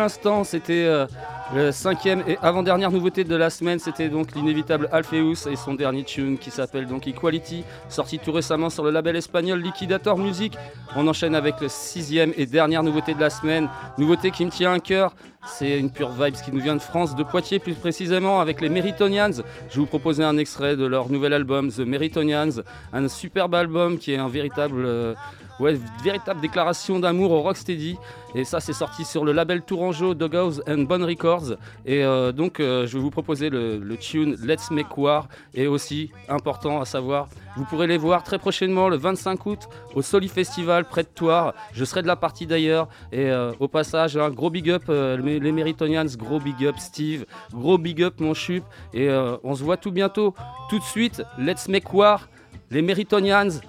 C'était 0.10 0.86
euh, 0.86 1.06
le 1.54 1.72
cinquième 1.72 2.24
et 2.28 2.38
avant-dernière 2.42 2.92
nouveauté 2.92 3.24
de 3.24 3.36
la 3.36 3.50
semaine, 3.50 3.78
c'était 3.78 4.10
donc 4.10 4.34
l'inévitable 4.34 4.90
Alpheus 4.92 5.48
et 5.50 5.56
son 5.56 5.74
dernier 5.74 6.04
tune 6.04 6.38
qui 6.38 6.50
s'appelle 6.50 6.88
donc 6.88 7.08
Equality, 7.08 7.64
sorti 7.90 8.20
tout 8.20 8.32
récemment 8.32 8.70
sur 8.70 8.84
le 8.84 8.90
label 8.90 9.16
espagnol 9.16 9.60
Liquidator 9.60 10.18
Music. 10.18 10.58
On 10.96 11.08
enchaîne 11.08 11.36
avec 11.36 11.60
le 11.62 11.68
sixième 11.68 12.34
et 12.38 12.46
dernière 12.46 12.84
nouveauté 12.84 13.14
de 13.14 13.20
la 13.20 13.30
semaine, 13.30 13.70
nouveauté 13.98 14.32
qui 14.32 14.46
me 14.46 14.50
tient 14.50 14.74
à 14.74 14.80
cœur, 14.80 15.14
c'est 15.46 15.80
une 15.80 15.90
pure 15.90 16.12
vibes 16.12 16.36
qui 16.36 16.52
nous 16.52 16.62
vient 16.62 16.76
de 16.76 16.82
France, 16.82 17.16
de 17.16 17.24
Poitiers 17.24 17.58
plus 17.58 17.74
précisément, 17.74 18.42
avec 18.42 18.62
les 18.62 18.70
Meritonians. 18.70 19.42
Je 19.70 19.80
vous 19.80 19.88
proposer 19.88 20.24
un 20.24 20.38
extrait 20.38 20.76
de 20.76 20.86
leur 20.86 21.10
nouvel 21.10 21.34
album, 21.34 21.72
The 21.72 21.80
Meritonians, 21.80 22.62
un 22.94 23.08
superbe 23.08 23.56
album 23.56 23.98
qui 23.98 24.14
est 24.14 24.18
un 24.18 24.28
véritable, 24.28 24.86
euh, 24.86 25.16
ouais, 25.60 25.80
véritable 26.04 26.42
déclaration 26.42 27.00
d'amour 27.00 27.32
au 27.32 27.42
rocksteady. 27.42 27.98
Et 28.34 28.46
ça, 28.46 28.60
c'est 28.60 28.74
sorti 28.74 29.04
sur 29.04 29.26
le 29.26 29.34
label 29.34 29.62
Tourangeau, 29.62 30.14
Doghouse 30.14 30.62
and 30.68 30.84
Bone 30.84 31.04
Records. 31.04 31.58
Et 31.86 32.04
euh, 32.04 32.32
donc, 32.32 32.60
euh, 32.60 32.88
je 32.88 32.98
vais 32.98 33.04
vous 33.04 33.12
proposer 33.12 33.50
le, 33.50 33.98
tune 33.98 34.38
Let's 34.44 34.72
Make 34.72 34.98
War. 34.98 35.28
Et 35.54 35.68
aussi, 35.68 36.12
important 36.30 36.80
à 36.80 36.86
savoir, 36.86 37.28
vous 37.58 37.66
pourrez 37.66 37.88
les 37.88 37.98
voir 37.98 38.24
très 38.24 38.40
prochainement, 38.40 38.88
le 38.88 38.96
25 38.96 39.46
août, 39.46 39.60
au 39.96 40.02
Soli 40.02 40.30
Festival 40.30 40.86
près 40.86 41.04
de 41.04 41.10
Toire. 41.14 41.54
Je 41.74 41.84
serai 41.84 42.02
de 42.02 42.08
la 42.08 42.16
partie 42.16 42.48
d'ailleurs. 42.48 42.88
Et 43.12 43.30
euh, 43.30 43.52
au 43.60 43.68
passage, 43.68 44.16
un 44.16 44.30
gros 44.30 44.50
big 44.50 44.70
up, 44.70 44.84
les 44.88 45.52
Meritonians, 45.52 46.06
gros 46.18 46.40
big 46.40 46.66
up 46.66 46.76
Steve, 46.78 47.26
gros 47.54 47.78
big 47.78 48.02
up 48.02 48.20
mon 48.20 48.34
chup. 48.34 48.64
Et 48.94 49.10
on 49.44 49.56
se 49.56 49.64
voit 49.64 49.78
tout 49.78 49.92
bientôt. 49.92 50.34
Tout 50.70 50.80
de 50.80 50.84
suite, 50.84 51.22
Let's 51.38 51.68
Make 51.68 51.94
War, 51.94 52.30
les 52.70 52.82
Meritonians, 52.82 53.60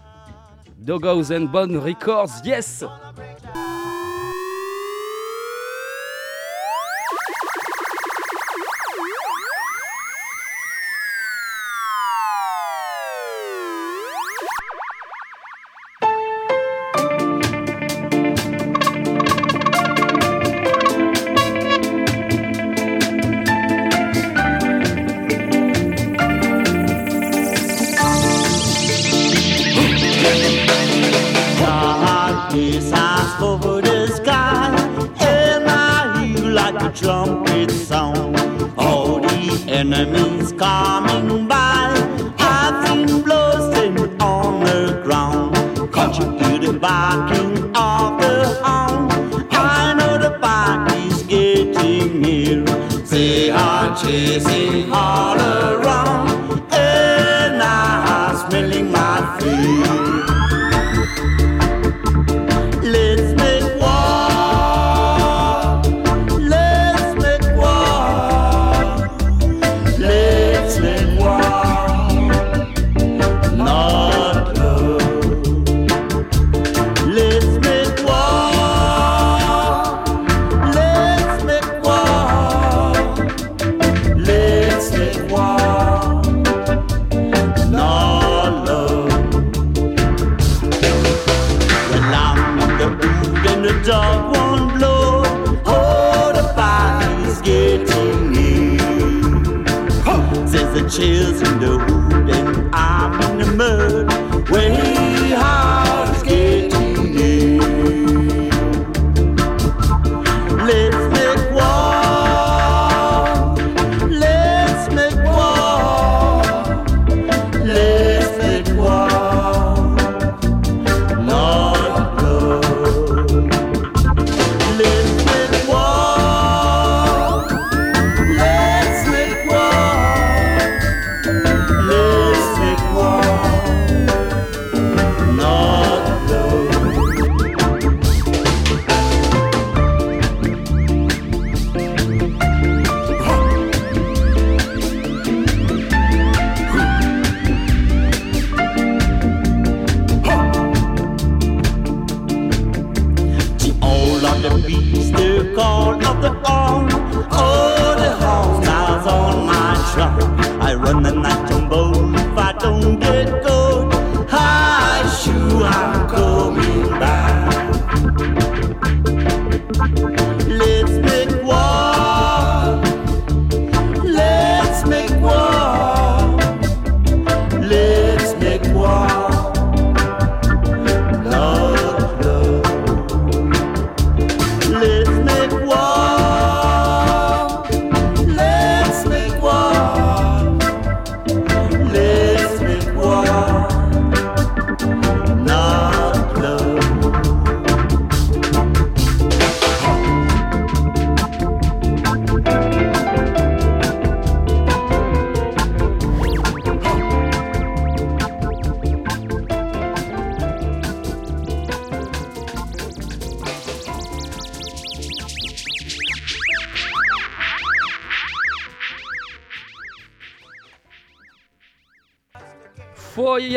Doghouse 0.85 1.31
and 1.31 1.51
Bone 1.53 1.79
Records, 1.79 2.41
yes! 2.45 2.83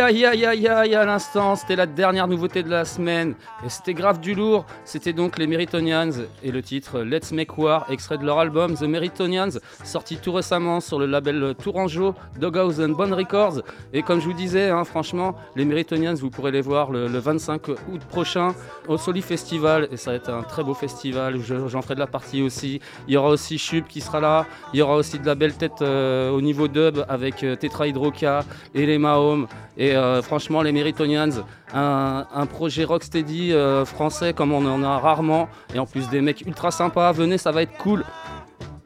Aïe 0.06 0.24
aïe 0.24 0.46
aïe 0.46 0.68
aïe 0.68 0.94
à 0.94 1.04
l'instant, 1.04 1.56
c'était 1.56 1.76
la 1.76 1.88
dernière 1.88 2.28
nouveauté 2.28 2.62
de 2.62 2.70
la 2.70 2.86
semaine. 2.86 3.34
Et 3.66 3.70
c'était 3.70 3.96
grave 3.96 4.20
du 4.20 4.36
lourd. 4.36 4.68
C'était 4.84 5.14
donc 5.14 5.40
les 5.40 5.48
Meritonians 5.48 6.12
et 6.44 6.52
le 6.52 6.62
titre 6.62 7.02
Let's 7.02 7.32
Make 7.32 7.58
War, 7.58 7.88
extrait 7.90 8.20
de 8.20 8.24
leur 8.24 8.38
album 8.38 8.76
The 8.76 8.84
Meritonians, 8.84 9.58
sorti 9.84 10.18
tout 10.18 10.32
récemment 10.32 10.80
sur 10.80 11.00
le 11.00 11.08
label 11.08 11.56
Tourangeau, 11.56 12.14
Doghouse 12.40 12.80
and 12.80 12.90
Bone 12.90 13.14
Records. 13.14 13.62
Et 13.94 14.02
comme 14.02 14.20
je 14.20 14.26
vous 14.26 14.34
disais, 14.34 14.70
hein, 14.70 14.84
franchement, 14.84 15.36
les 15.56 15.66
Meritonians, 15.66 16.16
vous 16.16 16.30
pourrez 16.30 16.52
les 16.52 16.62
voir 16.62 16.92
le, 16.92 17.08
le 17.08 17.20
25 17.20 17.68
août 17.68 18.02
prochain 18.10 18.54
au 18.88 18.98
Soli 18.98 19.22
Festival. 19.22 19.88
Et 19.92 19.98
ça 19.98 20.12
va 20.12 20.18
être 20.18 20.30
un 20.30 20.44
très 20.44 20.64
beau 20.64 20.74
festival 20.74 21.36
j'en 21.68 21.82
ferai 21.82 21.96
de 21.96 22.00
la 22.00 22.08
partie 22.08 22.42
aussi. 22.42 22.82
Il 23.08 23.14
y 23.14 23.18
aura 23.18 23.30
aussi 23.30 23.58
Chub 23.58 23.86
qui 23.88 24.02
sera 24.02 24.20
là. 24.20 24.46
Il 24.74 24.80
y 24.80 24.82
aura 24.82 24.96
aussi 24.96 25.20
de 25.20 25.26
la 25.26 25.36
belle 25.36 25.54
tête 25.54 25.82
euh, 25.82 26.32
au 26.32 26.42
niveau 26.42 26.68
dub 26.68 27.06
avec 27.08 27.44
euh, 27.44 27.56
Tetra 27.56 27.88
Hydroca 27.88 28.44
et 28.74 28.86
les 28.86 28.98
Mahom. 28.98 29.48
Et 29.78 29.96
euh, 29.96 30.22
franchement, 30.22 30.62
les 30.62 30.72
Meritonians, 30.72 31.44
un, 31.74 32.26
un 32.34 32.46
projet 32.46 32.84
rocksteady 32.84 33.54
français 33.86 34.34
comme 34.34 34.52
on 34.52 34.66
en 34.66 34.84
a 34.84 34.98
rarement. 35.00 35.50
Et 35.74 35.80
en 35.80 35.86
plus, 35.86 36.10
des 36.10 36.22
mecs 36.22 36.42
ultra 36.42 36.72
sympas. 36.72 37.12
Venez, 37.12 37.38
ça 37.38 37.52
va 37.52 37.62
être 37.62 37.78
cool. 37.78 38.04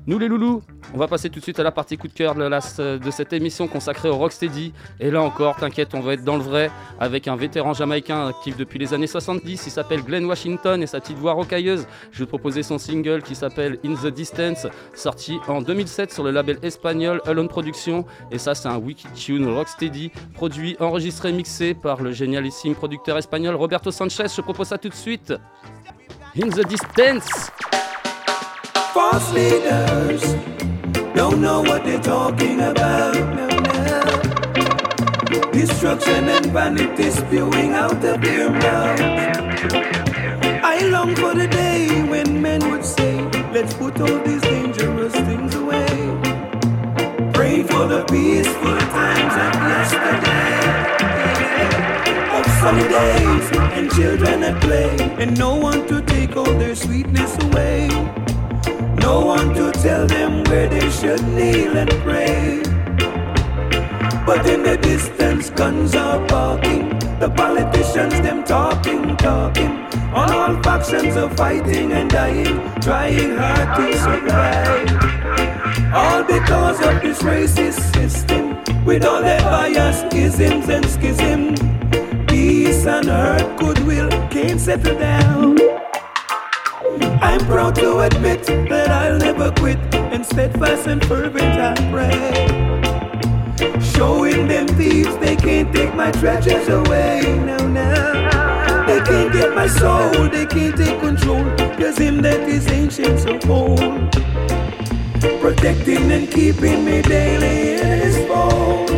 Nous 0.09 0.17
les 0.17 0.27
loulous, 0.27 0.63
on 0.95 0.97
va 0.97 1.07
passer 1.07 1.29
tout 1.29 1.37
de 1.37 1.43
suite 1.43 1.59
à 1.59 1.63
la 1.63 1.69
partie 1.69 1.95
coup 1.95 2.07
de 2.07 2.13
cœur 2.13 2.33
de, 2.33 2.41
la- 2.41 2.97
de 2.97 3.11
cette 3.11 3.31
émission 3.31 3.67
consacrée 3.67 4.09
au 4.09 4.15
Rocksteady. 4.17 4.73
Et 4.99 5.11
là 5.11 5.21
encore, 5.21 5.57
t'inquiète, 5.57 5.93
on 5.93 5.99
va 5.99 6.13
être 6.13 6.23
dans 6.23 6.35
le 6.35 6.41
vrai 6.41 6.71
avec 6.99 7.27
un 7.27 7.35
vétéran 7.35 7.73
jamaïcain 7.73 8.25
actif 8.25 8.57
depuis 8.57 8.79
les 8.79 8.95
années 8.95 9.05
70. 9.05 9.67
Il 9.67 9.69
s'appelle 9.69 10.01
Glenn 10.01 10.25
Washington 10.25 10.81
et 10.81 10.87
sa 10.87 10.99
petite 10.99 11.19
voix 11.19 11.33
rocailleuse. 11.33 11.85
Je 12.11 12.17
vais 12.17 12.25
te 12.25 12.29
proposer 12.29 12.63
son 12.63 12.79
single 12.79 13.21
qui 13.21 13.35
s'appelle 13.35 13.77
In 13.85 13.93
the 13.93 14.07
Distance, 14.07 14.65
sorti 14.95 15.37
en 15.47 15.61
2007 15.61 16.11
sur 16.11 16.23
le 16.23 16.31
label 16.31 16.57
espagnol 16.63 17.21
Alone 17.27 17.47
Productions. 17.47 18.03
Et 18.31 18.39
ça, 18.39 18.55
c'est 18.55 18.67
un 18.67 18.77
wicked 18.79 19.13
tune 19.13 19.47
Rocksteady, 19.47 20.11
produit, 20.33 20.75
enregistré, 20.79 21.31
mixé 21.31 21.75
par 21.75 22.01
le 22.01 22.13
génialissime 22.13 22.73
producteur 22.73 23.15
espagnol 23.19 23.53
Roberto 23.53 23.91
Sanchez. 23.91 24.25
Je 24.35 24.41
propose 24.41 24.69
ça 24.69 24.79
tout 24.79 24.89
de 24.89 24.95
suite. 24.95 25.35
In 26.35 26.49
the 26.49 26.65
Distance. 26.67 27.51
False 28.93 29.31
leaders 29.33 30.21
don't 31.13 31.41
know 31.41 31.61
what 31.61 31.83
they're 31.83 32.01
talking 32.01 32.59
about. 32.59 33.13
No, 33.13 33.47
no. 33.47 34.01
Destruction 35.51 36.27
and 36.27 36.47
vanity 36.47 37.11
spewing 37.11 37.73
out 37.73 38.03
of 38.03 38.19
their 38.21 38.49
mouths. 38.49 39.01
I 40.63 40.87
long 40.87 41.15
for 41.15 41.35
the 41.35 41.47
day 41.47 42.01
when 42.03 42.41
men 42.41 42.67
would 42.71 42.83
say, 42.83 43.21
Let's 43.53 43.73
put 43.75 43.99
all 44.01 44.19
these 44.23 44.41
dangerous 44.41 45.13
things 45.13 45.53
away. 45.53 46.33
Pray 47.33 47.61
for 47.63 47.87
the 47.87 48.03
peaceful 48.09 48.77
times 48.97 49.33
of 49.45 49.53
yesterday. 49.69 51.05
Of 52.37 52.45
sunny 52.59 52.87
days 52.89 53.51
and 53.77 53.91
children 53.91 54.43
at 54.43 54.59
play, 54.61 54.97
and 55.19 55.37
no 55.37 55.55
one 55.55 55.85
to 55.87 56.01
take 56.01 56.35
all 56.35 56.53
their 56.57 56.75
sweetness 56.75 57.37
away. 57.43 57.89
No 58.99 59.25
one 59.25 59.53
to 59.55 59.71
tell 59.71 60.05
them 60.07 60.43
where 60.45 60.67
they 60.69 60.89
should 60.89 61.21
kneel 61.29 61.77
and 61.77 61.89
pray. 62.03 62.61
But 64.25 64.45
in 64.45 64.63
the 64.63 64.77
distance, 64.81 65.49
guns 65.49 65.95
are 65.95 66.19
barking. 66.27 66.89
The 67.19 67.29
politicians, 67.29 68.13
them 68.21 68.43
talking, 68.43 69.17
talking. 69.17 69.71
On 70.13 70.31
all 70.31 70.61
factions 70.63 71.15
are 71.17 71.29
fighting 71.35 71.91
and 71.91 72.09
dying, 72.09 72.55
trying 72.81 73.35
hard 73.37 73.77
to 73.77 73.97
survive. 73.97 74.89
All 75.93 76.23
because 76.23 76.79
of 76.81 77.01
this 77.01 77.19
racist 77.23 77.93
system, 77.95 78.85
with 78.85 79.05
all 79.05 79.21
their 79.21 79.41
bias, 79.41 80.03
isms 80.13 80.69
and 80.69 80.85
schism. 80.85 81.55
Peace 82.27 82.85
and 82.85 83.07
earth, 83.07 83.59
goodwill 83.59 84.09
can't 84.29 84.59
settle 84.59 84.97
down. 84.97 85.68
I'm 87.21 87.41
proud 87.41 87.75
to 87.75 87.99
admit 87.99 88.45
that 88.45 88.89
I'll 88.89 89.17
never 89.17 89.51
quit, 89.51 89.77
and 89.93 90.25
steadfast 90.25 90.87
and 90.87 91.03
fervent 91.05 91.59
I 91.59 91.75
pray. 91.91 92.69
Showing 93.81 94.47
them 94.47 94.67
thieves 94.67 95.17
they 95.17 95.35
can't 95.35 95.73
take 95.75 95.93
my 95.93 96.11
treasures 96.11 96.69
away. 96.69 97.21
No, 97.45 97.57
no. 97.67 97.89
They 98.87 99.01
can't 99.01 99.33
get 99.33 99.53
my 99.53 99.67
soul, 99.67 100.29
they 100.29 100.45
can't 100.45 100.77
take 100.77 100.99
control. 101.01 101.43
Cause 101.77 101.97
him 101.97 102.21
that 102.21 102.47
is 102.47 102.67
ancient 102.67 103.19
so 103.19 103.37
old. 103.49 104.11
Protecting 105.41 106.11
and 106.11 106.31
keeping 106.31 106.85
me 106.85 107.01
daily 107.01 107.81
in 107.81 107.99
his 107.99 108.17
fold. 108.27 108.88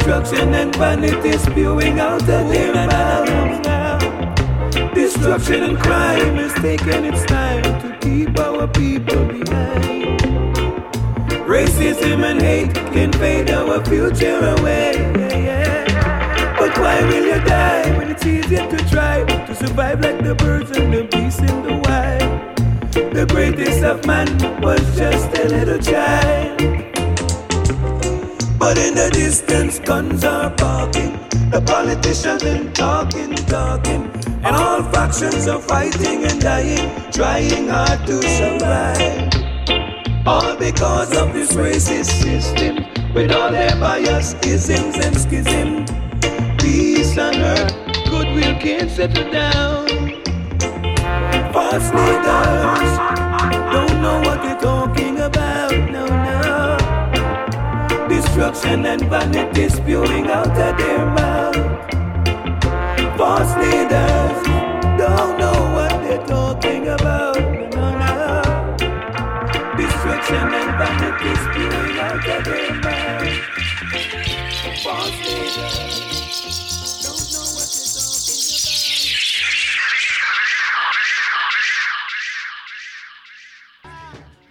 Destruction 0.00 0.54
and 0.54 0.74
vanity 0.76 1.32
spewing 1.36 2.00
out 2.00 2.22
of 2.22 2.26
their 2.26 2.72
now. 2.72 3.98
Destruction 4.94 5.62
and 5.62 5.78
crime 5.78 6.38
is 6.38 6.54
taking 6.54 7.04
its 7.04 7.22
time 7.26 7.62
to 7.62 7.98
keep 8.00 8.36
our 8.38 8.66
people 8.66 9.26
behind. 9.26 10.20
Racism 11.46 12.24
and 12.24 12.40
hate 12.40 12.74
can 12.94 13.12
fade 13.12 13.50
our 13.50 13.84
future 13.84 14.40
away. 14.58 14.94
But 16.58 16.78
why 16.78 17.02
will 17.02 17.26
you 17.26 17.44
die 17.44 17.96
when 17.98 18.10
it's 18.10 18.24
easier 18.24 18.66
to 18.70 18.78
try 18.88 19.22
to 19.24 19.54
survive 19.54 20.00
like 20.00 20.24
the 20.24 20.34
birds 20.34 20.70
and 20.78 20.94
the 20.94 21.04
beasts 21.04 21.40
in 21.40 21.62
the 21.62 21.76
wild? 21.84 23.14
The 23.14 23.26
greatest 23.26 23.84
of 23.84 24.06
man 24.06 24.28
was 24.62 24.80
just 24.96 25.28
a 25.38 25.44
little 25.44 25.78
child. 25.78 26.89
But 28.70 28.78
in 28.78 28.94
the 28.94 29.10
distance, 29.10 29.80
guns 29.80 30.22
are 30.22 30.48
barking. 30.50 31.18
The 31.50 31.60
politicians 31.60 32.44
been 32.44 32.72
talking, 32.72 33.34
talking. 33.34 34.08
And 34.44 34.54
all 34.54 34.84
factions 34.92 35.48
are 35.48 35.60
fighting 35.60 36.22
and 36.22 36.40
dying, 36.40 36.88
trying 37.10 37.66
hard 37.66 38.06
to 38.06 38.22
survive. 38.22 39.26
All 40.24 40.54
because 40.54 41.10
of 41.16 41.32
this 41.32 41.50
racist 41.54 42.12
system, 42.22 42.86
with 43.12 43.32
all 43.32 43.50
their 43.50 43.74
bias, 43.74 44.34
isms 44.46 45.04
and 45.04 45.16
schism. 45.18 45.84
Peace 46.58 47.18
on 47.18 47.34
earth, 47.34 47.74
goodwill 48.08 48.54
can't 48.60 48.88
settle 48.88 49.32
down. 49.32 49.88
False 51.52 51.90
leaders 51.90 52.92
don't 53.74 54.00
know 54.00 54.22
what 54.24 54.40
they're 54.42 54.60
talking 54.60 55.18
about, 55.18 55.72
no. 55.90 56.19
Destruction 58.40 58.86
and 58.86 59.02
vanity 59.10 59.68
spewing 59.68 60.26
out 60.28 60.48
of 60.48 60.78
their 60.78 61.04
mouth. 61.04 61.56
False 63.18 63.54
leaders 63.58 64.38
don't 64.96 65.38
know 65.38 65.58
what 65.74 65.92
they're 66.02 66.26
talking 66.26 66.88
about, 66.88 67.36
no, 67.74 67.98
no. 68.00 68.76
Destruction 69.76 70.54
and 70.56 70.70
vanity 70.80 71.34
spewing 71.44 71.98
out 71.98 72.26
of 72.26 72.44
their 72.46 72.74
mouth. 72.80 73.28
False 74.82 75.18
leaders 75.18 75.99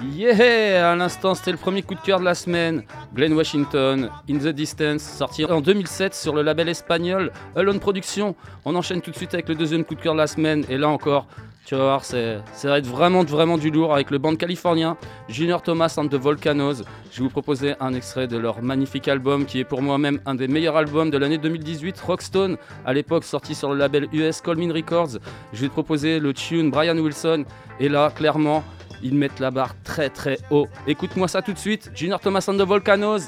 Yeah! 0.02 0.92
À 0.92 0.96
l'instant, 0.96 1.36
c'était 1.36 1.52
le 1.52 1.58
premier 1.58 1.82
coup 1.82 1.94
de 1.94 2.00
cœur 2.00 2.22
de 2.22 2.26
la 2.26 2.34
semaine. 2.34 2.84
Glenn 3.14 3.34
Washington, 3.34 4.10
In 4.30 4.38
the 4.38 4.48
Distance, 4.48 5.02
sorti 5.02 5.44
en 5.44 5.60
2007 5.60 6.16
sur 6.16 6.34
le 6.34 6.42
label 6.42 6.70
espagnol 6.70 7.34
Alone 7.58 7.82
Productions. 7.82 8.34
On 8.64 8.76
enchaîne 8.76 9.02
tout 9.02 9.12
de 9.12 9.16
suite 9.18 9.34
avec 9.34 9.50
le 9.50 9.56
deuxième 9.56 9.84
coup 9.84 9.96
de 9.96 10.00
cœur 10.00 10.14
de 10.14 10.20
la 10.20 10.28
semaine. 10.28 10.64
Et 10.70 10.78
là 10.78 10.88
encore, 10.88 11.28
tu 11.66 11.76
vas 11.76 11.84
voir, 11.84 12.06
ça 12.06 12.40
va 12.64 12.80
être 12.80 12.88
vraiment, 12.88 13.26
vraiment 13.26 13.58
du 13.58 13.72
lourd 13.72 13.94
avec 13.94 14.10
le 14.10 14.20
band 14.20 14.36
californien 14.38 14.96
Junior 15.28 15.62
Thomas 15.62 15.94
and 15.98 16.08
the 16.08 16.16
Volcanoes. 16.16 16.84
Je 17.12 17.18
vais 17.18 17.24
vous 17.24 17.30
proposer 17.30 17.76
un 17.82 17.94
extrait 17.94 18.28
de 18.28 18.38
leur 18.38 18.62
magnifique 18.62 19.10
album 19.10 19.46
qui 19.46 19.60
est 19.60 19.66
pour 19.66 19.82
moi-même 19.82 20.22
un 20.26 20.36
des 20.36 20.48
meilleurs 20.48 20.78
albums 20.78 21.10
de 21.10 21.18
l'année 21.18 21.38
2018, 21.38 22.00
Rockstone, 22.00 22.56
à 22.86 22.94
l'époque 22.94 23.26
sorti 23.26 23.54
sur 23.54 23.72
le 23.72 23.78
label 23.78 24.08
US 24.14 24.40
Colmin 24.40 24.74
Records. 24.74 25.20
Je 25.52 25.60
vais 25.60 25.68
te 25.68 25.74
proposer 25.74 26.20
le 26.20 26.34
tune 26.34 26.72
Brian 26.72 26.98
Wilson. 26.98 27.44
Et 27.82 27.90
là, 27.90 28.12
clairement, 28.16 28.64
ils 29.02 29.16
mettent 29.16 29.40
la 29.40 29.52
barre 29.52 29.76
très 29.84 30.10
très 30.10 30.38
haut. 30.50 30.68
Écoute-moi 30.88 31.28
ça 31.28 31.42
tout 31.42 31.54
de 31.54 31.58
suite. 31.58 31.92
Junior 31.96 32.20
Thomason 32.20 32.54
de 32.54 32.64
Volcanoes. 32.64 33.20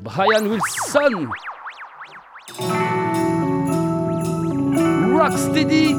Brian 0.00 0.44
Wilson. 0.46 1.28
Rocksteady. 5.16 5.94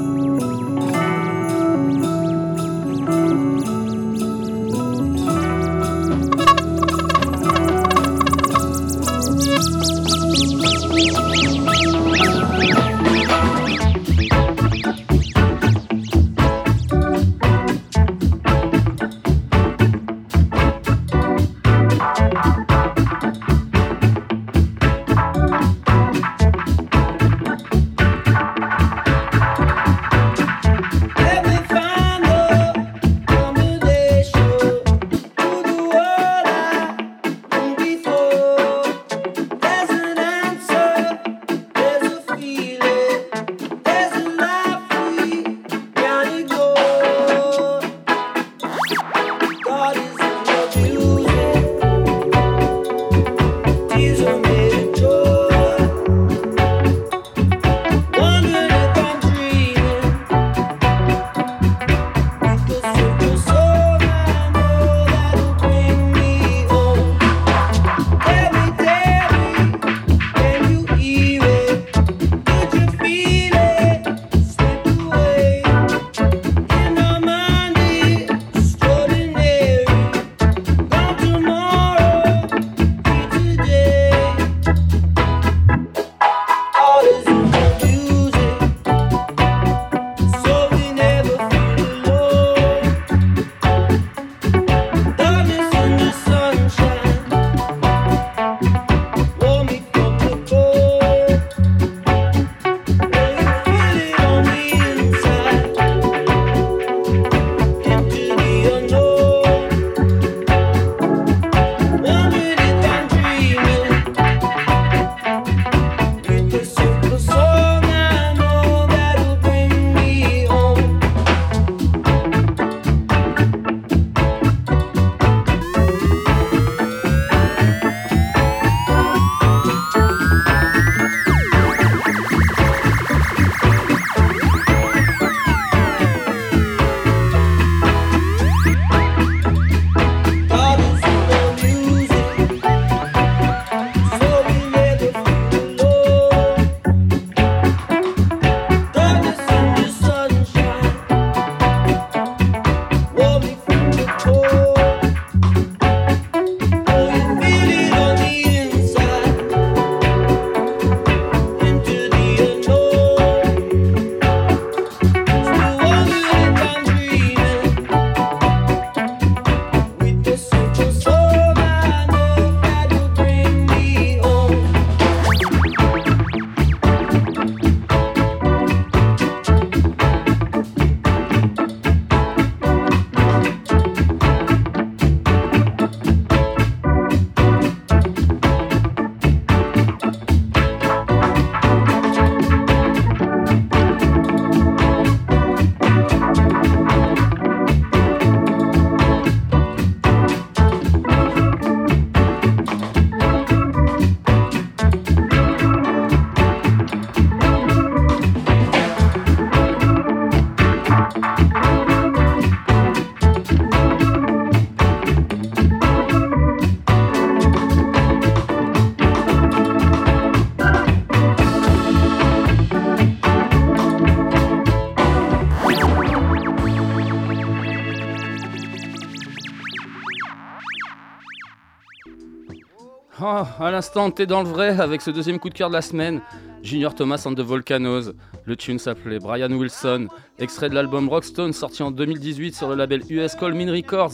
À 233.69 233.71
l'instant, 233.71 234.09
t'es 234.09 234.25
dans 234.25 234.41
le 234.41 234.49
vrai 234.49 234.79
avec 234.79 234.99
ce 234.99 235.11
deuxième 235.11 235.37
coup 235.37 235.49
de 235.49 235.53
cœur 235.53 235.69
de 235.69 235.75
la 235.75 235.83
semaine. 235.83 236.21
Junior 236.63 236.95
Thomas 236.95 237.21
and 237.27 237.35
the 237.35 237.41
Volcanoes. 237.41 238.13
Le 238.45 238.55
tune 238.55 238.79
s'appelait 238.79 239.19
Brian 239.19 239.51
Wilson, 239.51 240.07
extrait 240.39 240.69
de 240.69 240.73
l'album 240.73 241.07
Rockstone 241.07 241.53
sorti 241.53 241.83
en 241.83 241.91
2018 241.91 242.55
sur 242.55 242.67
le 242.67 242.73
label 242.73 243.03
US 243.11 243.35
Colmin 243.35 243.71
Records. 243.71 244.13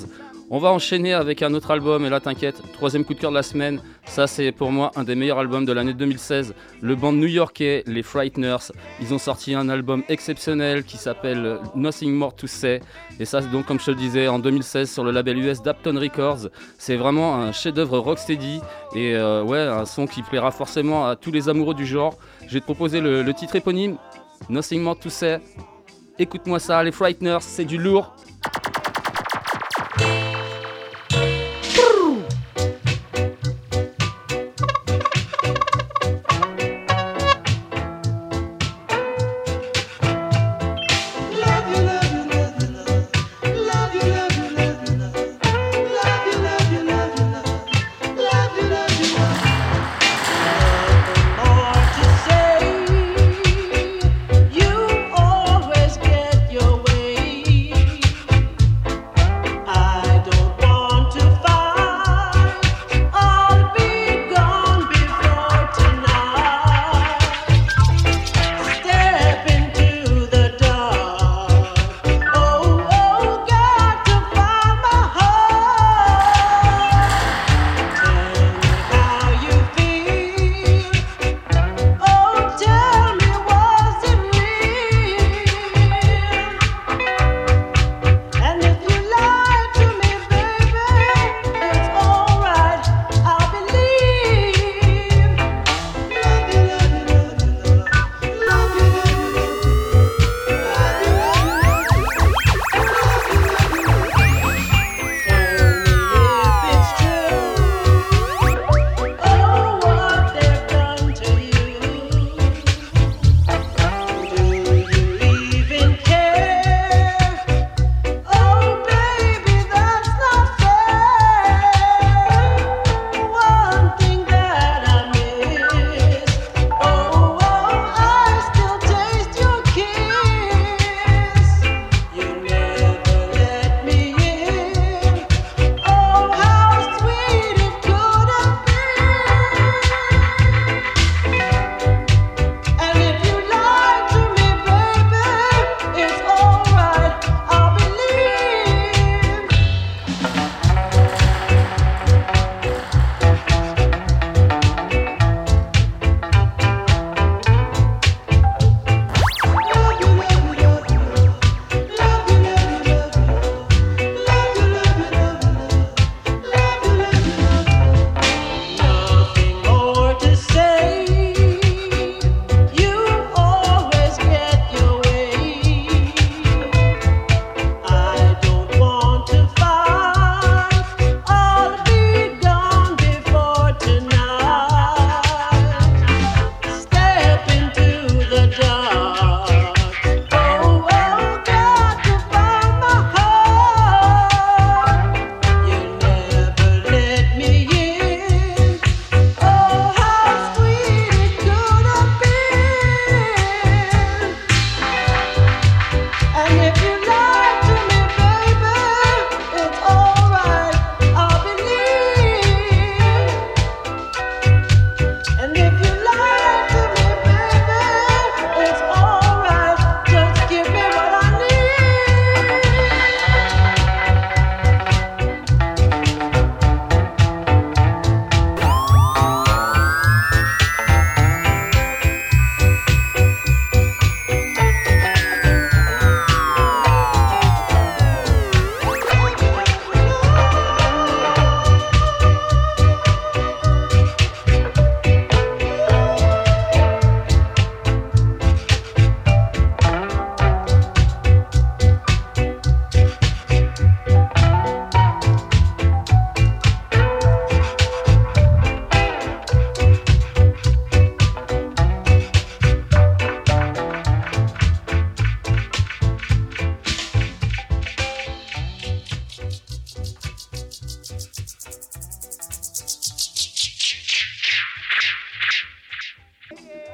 On 0.50 0.60
va 0.60 0.74
enchaîner 0.74 1.14
avec 1.14 1.42
un 1.42 1.54
autre 1.54 1.72
album, 1.72 2.06
et 2.06 2.10
là 2.10 2.20
t'inquiète, 2.20 2.62
troisième 2.74 3.06
coup 3.06 3.14
de 3.14 3.20
cœur 3.20 3.32
de 3.32 3.36
la 3.36 3.44
semaine. 3.44 3.80
Ça, 4.16 4.28
c'est 4.28 4.54
pour 4.54 4.72
moi 4.72 4.94
un 4.96 5.04
des 5.04 5.14
meilleurs 5.14 5.40
albums 5.40 5.66
de 5.66 5.74
l'année 5.74 5.94
2016. 5.94 6.56
Le 6.80 6.96
band 6.96 7.12
new-yorkais, 7.12 7.84
les 7.86 8.02
Frighteners, 8.02 8.72
ils 9.02 9.14
ont 9.14 9.18
sorti 9.18 9.54
un 9.54 9.68
album 9.68 10.04
exceptionnel 10.08 10.86
qui 10.86 10.96
s'appelle 10.96 11.60
Nothing 11.76 12.14
More 12.14 12.34
to 12.34 12.48
Say. 12.48 12.80
Et 13.20 13.26
ça, 13.26 13.42
donc, 13.42 13.66
comme 13.66 13.78
je 13.78 13.88
te 13.88 13.92
le 13.92 13.98
disais, 13.98 14.30
en 14.30 14.40
2016 14.40 14.90
sur 14.90 15.04
le 15.04 15.12
label 15.12 15.40
US 15.40 15.62
Dapton 15.62 16.00
Records. 16.00 16.48
C'est 16.78 16.96
vraiment 16.96 17.36
un 17.36 17.52
chef-d'œuvre 17.52 18.00
rocksteady 18.00 18.62
et 18.96 19.18
euh, 19.18 19.44
ouais, 19.44 19.60
un 19.60 19.84
son 19.84 20.08
qui 20.08 20.22
plaira 20.22 20.52
forcément 20.52 21.06
à 21.06 21.18
tous 21.18 21.32
les 21.32 21.50
amoureux 21.50 21.76
du 21.76 21.86
genre. 21.86 22.18
Je 22.48 22.54
vais 22.54 22.62
te 22.62 22.66
proposer 22.66 23.02
le, 23.02 23.22
le 23.22 23.34
titre 23.34 23.58
éponyme, 23.58 23.98
Nothing 24.48 24.82
More 24.82 24.98
to 24.98 25.10
Say. 25.10 25.42
Écoute-moi 26.18 26.60
ça, 26.60 26.82
les 26.82 26.94
Frighteners, 26.94 27.42
c'est 27.42 27.66
du 27.66 27.78
lourd. 27.78 28.16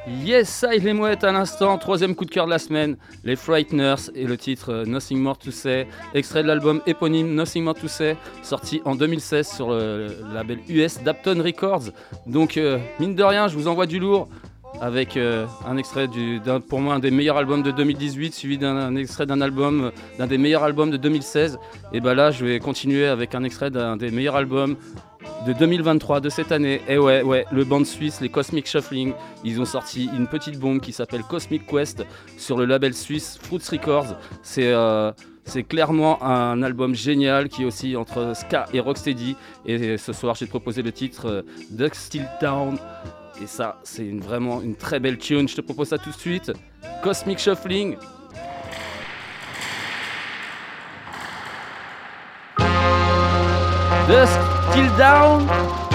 Yes, 0.08 0.50
ça 0.50 0.74
il 0.74 0.88
est 0.88 0.94
mouette 0.94 1.24
à 1.24 1.32
l'instant, 1.32 1.78
troisième 1.78 2.16
coup 2.16 2.26
de 2.26 2.32
cœur 2.32 2.46
de 2.46 2.50
la 2.50 2.58
semaine, 2.58 2.98
les 3.24 3.36
Frighteners 3.36 4.10
et 4.16 4.26
le 4.26 4.36
titre 4.36 4.74
euh, 4.74 4.86
Nothing 4.86 5.20
More 5.20 5.38
to 5.38 5.52
Say, 5.52 5.88
extrait 6.16 6.42
de 6.42 6.48
l'album 6.48 6.82
éponyme 6.88 7.36
Nothing 7.36 7.64
More 7.64 7.76
to 7.76 7.88
Say, 7.88 8.18
sorti 8.42 8.82
en 8.84 8.96
2016 8.96 9.48
sur 9.48 9.70
le 9.70 10.08
label 10.34 10.58
US 10.70 11.04
Dapton 11.04 11.44
Records. 11.44 11.92
Donc 12.26 12.58
euh, 12.58 12.80
mine 13.00 13.14
de 13.14 13.24
rien, 13.24 13.48
je 13.48 13.56
vous 13.56 13.68
envoie 13.68 13.86
du 13.86 14.00
lourd 14.00 14.28
avec 14.80 15.18
euh, 15.18 15.46
un 15.66 15.78
extrait 15.78 16.08
pour 16.68 16.80
moi 16.80 16.96
un 16.96 17.00
des 17.00 17.12
meilleurs 17.12 17.38
albums 17.38 17.62
de 17.62 17.72
2018 17.72 18.34
suivi 18.34 18.58
d'un 18.58 18.76
un 18.76 18.96
extrait 18.96 19.26
d'un 19.26 19.42
album 19.42 19.86
euh, 19.86 19.92
d'un 20.18 20.28
des 20.28 20.38
meilleurs 20.38 20.64
albums 20.64 20.92
de 20.92 20.98
2016 20.98 21.60
et 21.94 22.00
bah 22.00 22.14
là 22.14 22.32
je 22.32 22.46
vais 22.46 22.60
continuer 22.60 23.06
avec 23.06 23.36
un 23.36 23.44
extrait 23.44 23.70
d'un 23.70 23.98
des 23.98 24.12
meilleurs 24.12 24.36
albums 24.36 24.78
de 25.46 25.54
2023 25.54 26.20
de 26.20 26.30
cette 26.30 26.52
année. 26.52 26.82
Et 26.88 26.98
ouais, 26.98 27.22
ouais, 27.24 27.46
le 27.52 27.64
band 27.64 27.84
suisse, 27.84 28.22
les 28.22 28.30
Cosmic 28.30 28.68
Shuffling, 28.68 29.14
ils 29.44 29.60
ont 29.60 29.66
sorti 29.66 30.10
une 30.16 30.28
petite 30.28 30.60
bombe 30.60 30.80
qui 30.80 30.94
s'appelle 30.94 31.24
Cosmic 31.24 31.66
Quest 31.66 32.06
sur 32.38 32.58
le 32.58 32.66
label 32.66 32.94
suisse 32.94 33.40
Fruits 33.42 33.62
Records. 33.72 34.16
C'est 34.44 34.72
euh, 34.72 35.12
clairement 35.68 36.24
un 36.24 36.62
album 36.64 36.96
génial 36.96 37.50
qui 37.50 37.64
est 37.64 37.66
aussi 37.66 37.96
entre 37.96 38.34
ska 38.36 38.68
et 38.74 38.80
rocksteady. 38.80 39.36
Et 39.66 39.98
ce 39.98 40.14
soir, 40.14 40.36
j'ai 40.36 40.48
proposé 40.48 40.82
le 40.82 40.92
titre 40.92 41.28
euh, 41.28 41.42
Duck 41.72 41.96
Still 41.96 42.28
Town. 42.40 42.78
Et 43.42 43.48
ça, 43.48 43.80
c'est 43.84 44.10
vraiment 44.20 44.62
une 44.62 44.76
très 44.76 45.00
belle 45.00 45.18
tune. 45.18 45.48
Je 45.48 45.56
te 45.56 45.62
propose 45.62 45.90
ça 45.90 45.98
tout 45.98 46.12
de 46.12 46.16
suite. 46.16 46.52
Cosmic 47.02 47.40
Shuffling. 47.40 47.96
Till 54.74 54.88
Down. 54.98 55.91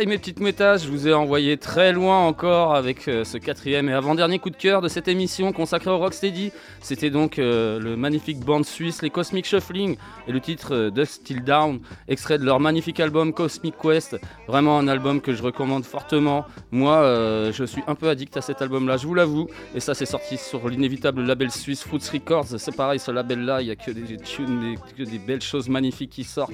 Et 0.00 0.06
mes 0.06 0.18
petites 0.18 0.40
métages, 0.40 0.84
je 0.84 0.88
vous 0.88 1.06
ai 1.06 1.14
envoyé 1.14 1.56
très 1.56 1.92
loin 1.92 2.26
encore 2.26 2.74
avec 2.74 3.06
euh, 3.06 3.22
ce 3.22 3.38
quatrième 3.38 3.88
et 3.88 3.92
avant-dernier 3.92 4.40
coup 4.40 4.50
de 4.50 4.56
cœur 4.56 4.80
de 4.80 4.88
cette 4.88 5.06
émission 5.06 5.52
consacrée 5.52 5.90
au 5.90 5.98
Rocksteady. 5.98 6.52
C'était 6.84 7.08
donc 7.08 7.38
euh, 7.38 7.80
le 7.80 7.96
magnifique 7.96 8.40
band 8.40 8.62
suisse, 8.62 9.00
les 9.00 9.08
Cosmic 9.08 9.46
Shuffling, 9.46 9.96
et 10.28 10.32
le 10.32 10.38
titre 10.38 10.74
euh, 10.74 10.90
Dust 10.90 11.24
Till 11.24 11.42
Down, 11.42 11.80
extrait 12.08 12.36
de 12.36 12.44
leur 12.44 12.60
magnifique 12.60 13.00
album 13.00 13.32
Cosmic 13.32 13.74
Quest. 13.80 14.20
Vraiment 14.48 14.78
un 14.78 14.86
album 14.86 15.22
que 15.22 15.32
je 15.32 15.42
recommande 15.42 15.86
fortement. 15.86 16.44
Moi, 16.72 16.96
euh, 16.96 17.52
je 17.52 17.64
suis 17.64 17.80
un 17.86 17.94
peu 17.94 18.10
addict 18.10 18.36
à 18.36 18.42
cet 18.42 18.60
album-là, 18.60 18.98
je 18.98 19.06
vous 19.06 19.14
l'avoue. 19.14 19.48
Et 19.74 19.80
ça, 19.80 19.94
c'est 19.94 20.04
sorti 20.04 20.36
sur 20.36 20.68
l'inévitable 20.68 21.22
label 21.22 21.50
suisse 21.50 21.82
Fruits 21.82 22.02
Records. 22.12 22.58
C'est 22.58 22.76
pareil, 22.76 22.98
ce 22.98 23.10
label-là, 23.10 23.62
il 23.62 23.64
n'y 23.64 23.70
a 23.70 23.76
que 23.76 23.90
des 23.90 24.18
tunes, 24.18 24.74
que 24.94 25.04
des 25.04 25.18
belles 25.18 25.40
choses 25.40 25.70
magnifiques 25.70 26.10
qui 26.10 26.24
sortent. 26.24 26.52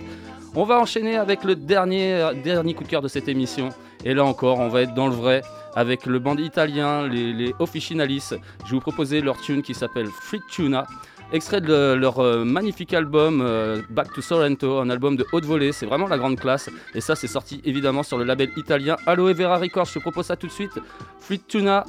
On 0.54 0.62
va 0.62 0.78
enchaîner 0.78 1.16
avec 1.16 1.42
le 1.42 1.56
dernier, 1.56 2.14
euh, 2.14 2.34
dernier 2.34 2.74
coup 2.74 2.84
de 2.84 2.88
cœur 2.88 3.02
de 3.02 3.08
cette 3.08 3.26
émission. 3.26 3.70
Et 4.04 4.14
là 4.14 4.24
encore, 4.24 4.60
on 4.60 4.68
va 4.68 4.82
être 4.82 4.94
dans 4.94 5.08
le 5.08 5.14
vrai 5.14 5.42
avec 5.74 6.06
le 6.06 6.18
band 6.18 6.36
italien, 6.36 7.06
les, 7.06 7.32
les 7.32 7.54
Officinalis. 7.58 8.30
Je 8.30 8.70
vais 8.70 8.70
vous 8.72 8.80
proposer 8.80 9.20
leur 9.20 9.40
tune 9.40 9.62
qui 9.62 9.74
s'appelle 9.74 10.08
Free 10.22 10.40
Tuna. 10.50 10.86
Extrait 11.32 11.60
de 11.60 11.68
le- 11.68 11.94
leur 11.96 12.18
euh, 12.18 12.44
magnifique 12.44 12.92
album 12.92 13.40
euh, 13.40 13.80
Back 13.90 14.12
to 14.12 14.20
Sorrento, 14.20 14.78
un 14.80 14.90
album 14.90 15.14
de 15.16 15.24
haute 15.32 15.44
volée, 15.44 15.70
c'est 15.70 15.86
vraiment 15.86 16.08
la 16.08 16.18
grande 16.18 16.38
classe. 16.40 16.68
Et 16.94 17.00
ça, 17.00 17.14
c'est 17.14 17.28
sorti 17.28 17.60
évidemment 17.64 18.02
sur 18.02 18.18
le 18.18 18.24
label 18.24 18.50
italien 18.56 18.96
Aloe 19.06 19.32
Vera 19.32 19.58
Records. 19.58 19.84
Je 19.86 19.94
te 19.94 19.98
propose 20.00 20.26
ça 20.26 20.34
tout 20.36 20.48
de 20.48 20.52
suite. 20.52 20.72
Free 21.20 21.38
Tuna, 21.38 21.84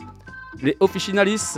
les 0.62 0.78
Officinalis. 0.80 1.58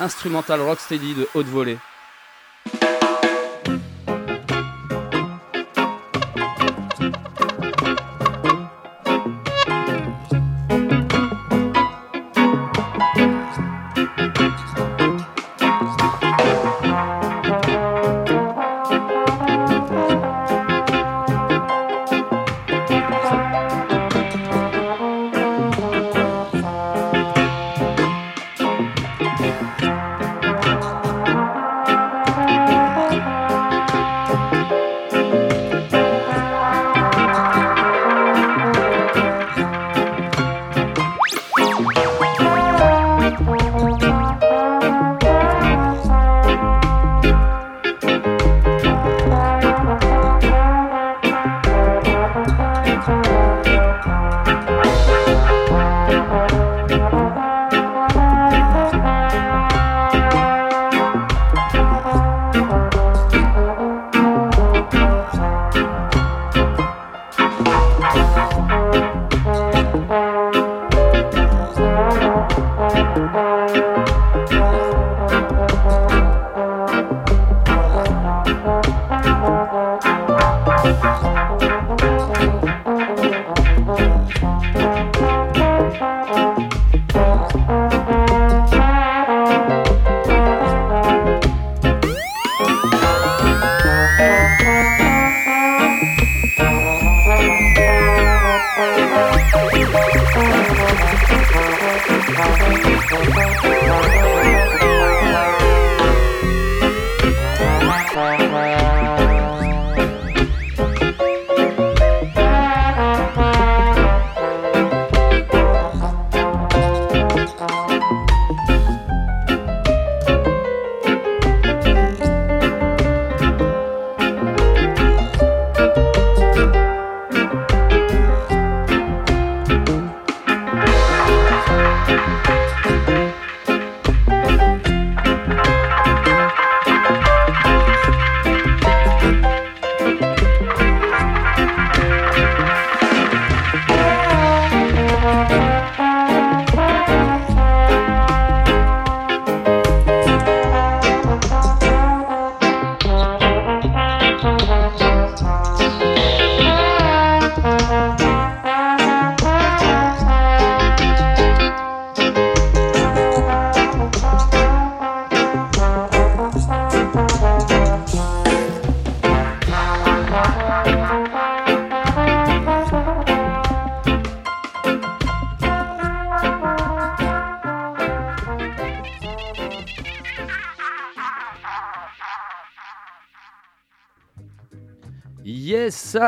Instrumental 0.00 0.60
rocksteady 0.60 1.14
de 1.14 1.28
haute 1.34 1.46
volée. 1.46 1.78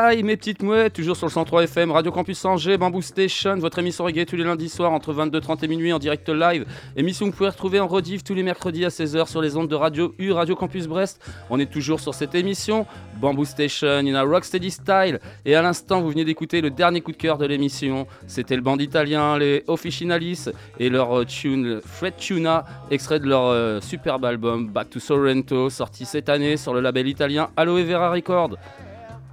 Mes 0.07 0.37
petites 0.37 0.63
mouettes, 0.63 0.93
toujours 0.93 1.17
sur 1.17 1.27
le 1.27 1.31
103 1.31 1.63
FM, 1.63 1.91
Radio 1.91 2.13
Campus 2.13 2.45
Angers, 2.45 2.77
Bamboo 2.77 3.01
Station, 3.01 3.57
votre 3.57 3.77
émission 3.79 4.05
reggae 4.05 4.25
tous 4.25 4.37
les 4.37 4.45
lundis 4.45 4.69
soirs 4.69 4.93
entre 4.93 5.13
22h30 5.13 5.65
et 5.65 5.67
minuit 5.67 5.91
en 5.91 5.99
direct 5.99 6.29
live. 6.29 6.65
Émission 6.95 7.25
que 7.25 7.31
vous 7.31 7.37
pouvez 7.37 7.49
retrouver 7.49 7.81
en 7.81 7.87
rediff 7.87 8.23
tous 8.23 8.33
les 8.33 8.41
mercredis 8.41 8.85
à 8.85 8.87
16h 8.87 9.27
sur 9.27 9.41
les 9.41 9.57
ondes 9.57 9.67
de 9.67 9.75
Radio 9.75 10.15
U, 10.17 10.31
Radio 10.31 10.55
Campus 10.55 10.87
Brest. 10.87 11.21
On 11.49 11.59
est 11.59 11.69
toujours 11.69 11.99
sur 11.99 12.13
cette 12.13 12.35
émission, 12.35 12.85
Bamboo 13.19 13.43
Station, 13.43 13.99
in 14.07 14.15
a 14.15 14.23
rocksteady 14.23 14.71
style. 14.71 15.19
Et 15.43 15.55
à 15.55 15.61
l'instant, 15.61 15.99
vous 15.99 16.09
venez 16.09 16.23
d'écouter 16.23 16.61
le 16.61 16.69
dernier 16.69 17.01
coup 17.01 17.11
de 17.11 17.17
cœur 17.17 17.37
de 17.37 17.45
l'émission. 17.45 18.07
C'était 18.27 18.55
le 18.55 18.61
band 18.61 18.77
italien, 18.77 19.37
les 19.37 19.65
Officinalis, 19.67 20.45
et 20.79 20.89
leur 20.89 21.19
euh, 21.19 21.25
tune, 21.25 21.81
Fred 21.83 22.15
Tuna, 22.15 22.63
extrait 22.91 23.19
de 23.19 23.27
leur 23.27 23.47
euh, 23.47 23.81
superbe 23.81 24.23
album 24.23 24.69
Back 24.69 24.89
to 24.89 25.01
Sorrento, 25.01 25.69
sorti 25.69 26.05
cette 26.05 26.29
année 26.29 26.55
sur 26.55 26.73
le 26.73 26.79
label 26.79 27.09
italien 27.09 27.49
Aloe 27.57 27.83
Vera 27.83 28.09
Records. 28.09 28.55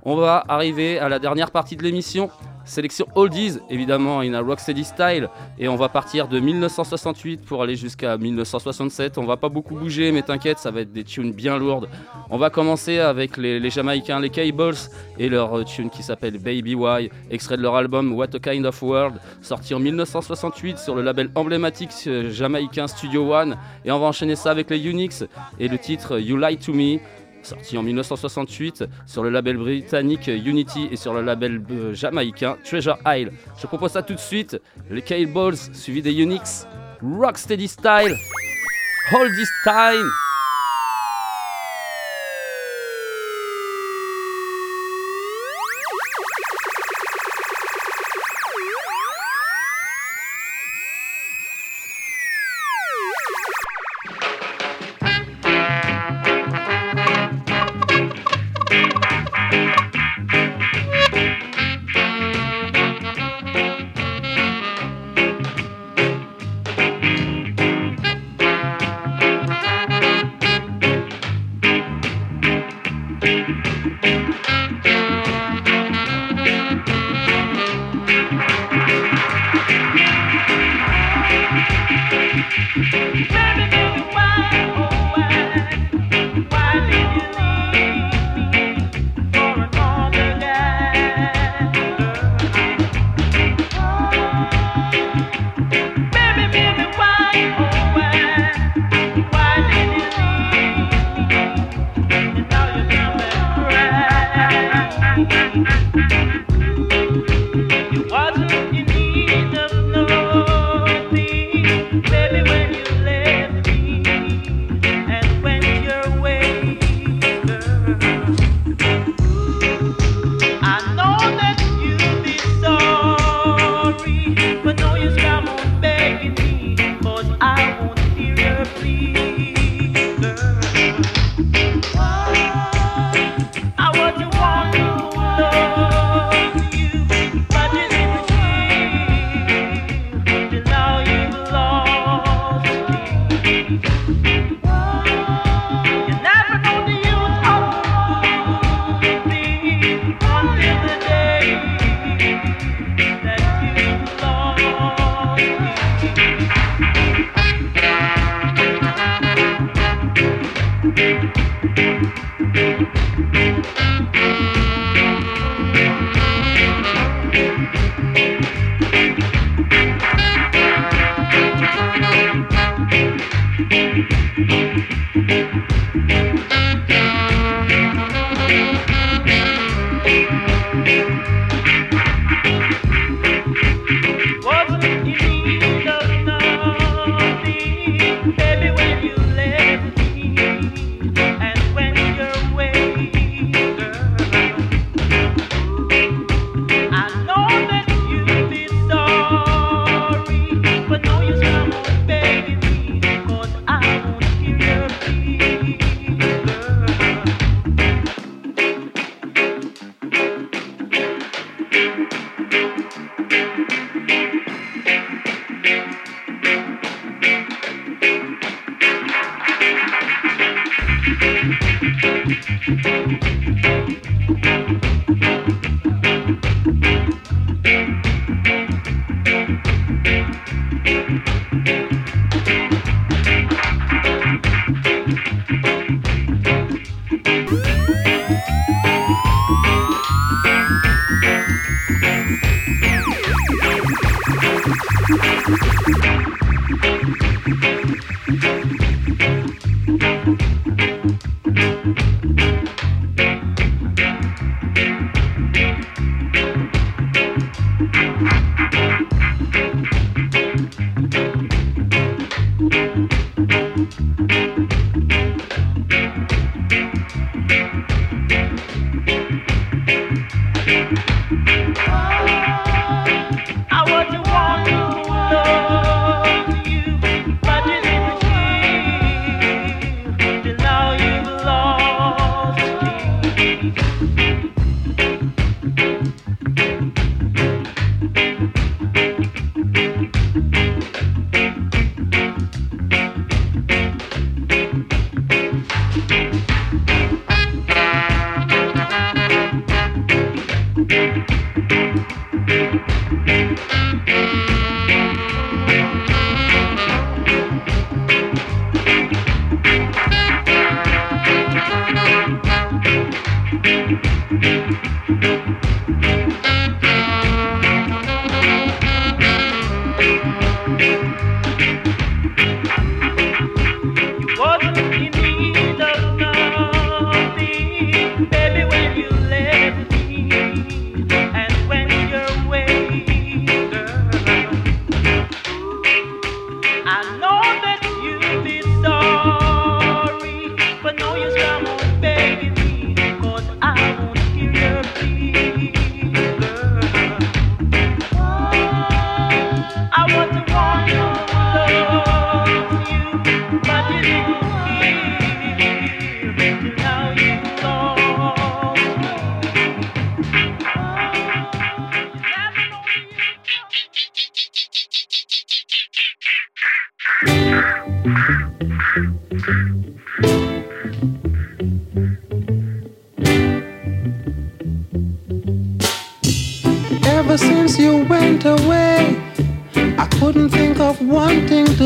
On 0.07 0.17
va 0.17 0.45
arriver 0.49 0.99
à 0.99 1.09
la 1.09 1.19
dernière 1.19 1.51
partie 1.51 1.77
de 1.77 1.83
l'émission. 1.83 2.31
Sélection 2.67 3.07
Oldies, 3.15 3.59
évidemment, 3.71 4.21
in 4.21 4.35
a 4.35 4.41
rocksteady 4.41 4.85
style. 4.85 5.29
Et 5.59 5.69
on 5.69 5.77
va 5.77 5.89
partir 5.89 6.29
de 6.29 6.41
1968 6.41 7.45
pour 7.45 7.63
aller 7.63 7.77
jusqu'à 7.77 8.17
1967. 8.19 9.17
On 9.17 9.25
va 9.25 9.39
pas 9.39 9.49
beaucoup 9.49 9.75
bouger, 9.75 10.13
mais 10.13 10.23
t'inquiète, 10.23 10.59
ça 10.59 10.71
va 10.71 10.81
être 10.83 10.93
des 10.93 11.05
tunes 11.05 11.33
bien 11.33 11.59
lourdes. 11.59 11.89
On 12.29 12.37
va 12.37 12.51
commencer 12.51 12.99
avec 12.99 13.37
les, 13.39 13.71
Jamaïcains, 13.71 14.21
les 14.21 14.31
Cables, 14.31 14.75
et 15.19 15.29
leur 15.29 15.59
euh, 15.59 15.65
tune 15.65 15.89
qui 15.89 16.03
s'appelle 16.03 16.39
Baby 16.39 16.75
Why, 16.75 17.11
extrait 17.31 17.57
de 17.57 17.63
leur 17.63 17.77
album 17.77 18.13
What 18.13 18.35
a 18.35 18.39
Kind 18.39 18.67
of 18.67 18.83
World, 18.83 19.21
sorti 19.41 19.75
en 19.75 19.81
1968 19.81 20.79
sur 20.79 20.95
le 20.95 21.03
label 21.03 21.31
emblématique 21.35 21.93
euh, 22.07 22.31
jamaïcain 22.31 22.89
Studio 22.89 23.33
One. 23.35 23.57
Et 23.85 23.93
on 23.93 23.99
va 23.99 24.07
enchaîner 24.07 24.37
ça 24.37 24.51
avec 24.51 24.71
les 24.71 24.87
Unix 24.87 25.25
et 25.59 25.69
le 25.69 25.79
titre 25.79 26.19
You 26.19 26.37
Lie 26.37 26.59
to 26.59 26.73
Me. 26.73 26.99
Sorti 27.45 27.79
en 27.79 27.83
1968 27.83 28.85
sur 29.07 29.23
le 29.23 29.31
label 29.31 29.57
britannique 29.57 30.29
Unity 30.29 30.89
et 30.91 30.97
sur 30.97 31.15
le 31.15 31.23
label 31.23 31.63
euh, 31.71 31.95
jamaïcain 31.95 32.57
Treasure 32.65 32.99
Isle. 33.07 33.33
Je 33.61 33.67
propose 33.67 33.93
ça 33.93 34.03
tout 34.03 34.15
de 34.15 34.19
suite, 34.19 34.61
les 34.91 35.03
Kale 35.03 35.27
Balls 35.27 35.57
suivi 35.73 36.03
des 36.03 36.13
Unix, 36.13 36.67
Rocksteady 37.03 37.69
Style, 37.69 38.17
Hold 39.13 39.33
This 39.37 39.51
Time. 39.65 40.11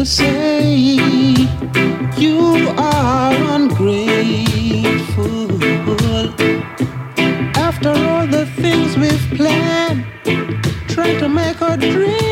Say. 0.08 0.96
You 2.16 2.72
are 2.78 3.34
ungrateful. 3.56 5.48
After 7.56 7.90
all 7.90 8.26
the 8.26 8.46
things 8.56 8.96
we've 8.96 9.28
planned, 9.36 10.06
trying 10.88 11.18
to 11.18 11.28
make 11.28 11.60
our 11.60 11.76
dreams, 11.76 12.27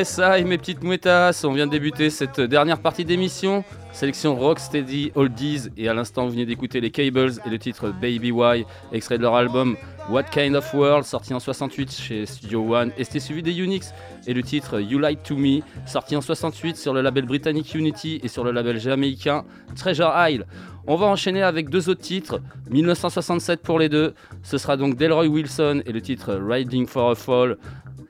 Aïe 0.00 0.44
mes 0.44 0.56
petites 0.56 0.82
mouettas, 0.82 1.42
on 1.44 1.52
vient 1.52 1.66
de 1.66 1.72
débuter 1.72 2.08
cette 2.08 2.40
dernière 2.40 2.78
partie 2.78 3.04
d'émission. 3.04 3.64
Sélection 3.92 4.34
Rocksteady 4.34 5.12
Oldies 5.14 5.68
et 5.76 5.90
à 5.90 5.94
l'instant 5.94 6.24
vous 6.24 6.30
venez 6.30 6.46
d'écouter 6.46 6.80
les 6.80 6.90
Cables 6.90 7.32
et 7.44 7.50
le 7.50 7.58
titre 7.58 7.92
Baby 8.00 8.30
Why, 8.30 8.64
extrait 8.92 9.18
de 9.18 9.22
leur 9.22 9.34
album 9.34 9.76
What 10.08 10.22
Kind 10.22 10.56
of 10.56 10.72
World, 10.72 11.04
sorti 11.04 11.34
en 11.34 11.40
68 11.40 11.92
chez 11.92 12.24
Studio 12.24 12.74
One 12.74 12.92
et 12.96 13.04
c'était 13.04 13.20
suivi 13.20 13.42
des 13.42 13.58
Unix 13.58 13.92
et 14.26 14.32
le 14.32 14.42
titre 14.42 14.80
You 14.80 14.98
Lied 14.98 15.22
to 15.22 15.36
Me, 15.36 15.60
sorti 15.86 16.16
en 16.16 16.22
68 16.22 16.78
sur 16.78 16.94
le 16.94 17.02
label 17.02 17.26
britannique 17.26 17.74
Unity 17.74 18.20
et 18.22 18.28
sur 18.28 18.42
le 18.42 18.52
label 18.52 18.80
jamaïcain 18.80 19.44
Treasure 19.76 20.14
Isle. 20.28 20.46
On 20.86 20.96
va 20.96 21.06
enchaîner 21.06 21.42
avec 21.42 21.68
deux 21.68 21.90
autres 21.90 22.00
titres, 22.00 22.40
1967 22.70 23.60
pour 23.60 23.78
les 23.78 23.90
deux, 23.90 24.14
ce 24.42 24.56
sera 24.56 24.78
donc 24.78 24.96
Delroy 24.96 25.26
Wilson 25.26 25.82
et 25.84 25.92
le 25.92 26.00
titre 26.00 26.40
Riding 26.42 26.86
for 26.86 27.10
a 27.10 27.14
Fall, 27.14 27.58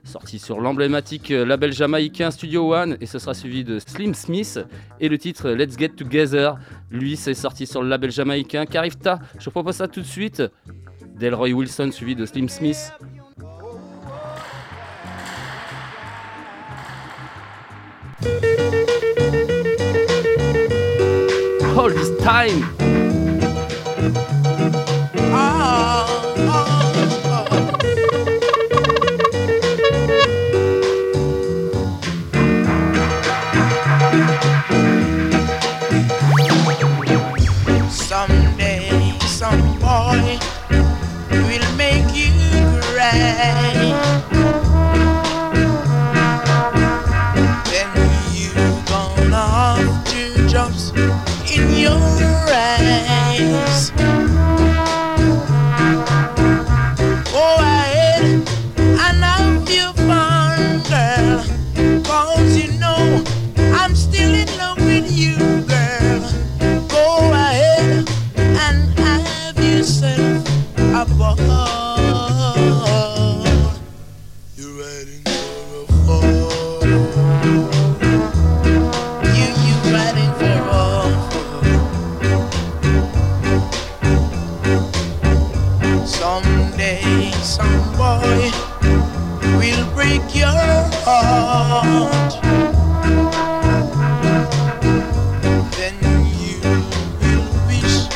sorti 0.03 0.39
sur 0.39 0.59
l'emblématique 0.59 1.31
euh, 1.31 1.45
label 1.45 1.73
jamaïcain 1.73 2.31
Studio 2.31 2.73
One 2.73 2.97
et 3.01 3.05
ce 3.05 3.19
sera 3.19 3.33
suivi 3.33 3.63
de 3.63 3.79
Slim 3.79 4.13
Smith 4.13 4.59
et 4.99 5.09
le 5.09 5.17
titre 5.17 5.49
Let's 5.51 5.77
Get 5.77 5.89
Together. 5.89 6.55
Lui, 6.89 7.15
c'est 7.15 7.33
sorti 7.33 7.67
sur 7.67 7.83
le 7.83 7.89
label 7.89 8.11
jamaïcain 8.11 8.65
Carifta. 8.65 9.19
Je 9.39 9.45
vous 9.45 9.51
propose 9.51 9.75
ça 9.75 9.87
tout 9.87 10.01
de 10.01 10.05
suite. 10.05 10.43
Delroy 11.17 11.53
Wilson 11.53 11.91
suivi 11.91 12.15
de 12.15 12.25
Slim 12.25 12.49
Smith. 12.49 12.91
All 21.77 21.91
this 21.93 22.11
time. 22.17 22.63
Someday, 25.61 26.30
heart, 91.03 92.33
then 95.75 95.95
you 96.37 96.59
will 97.21 97.47
wish 97.67 98.07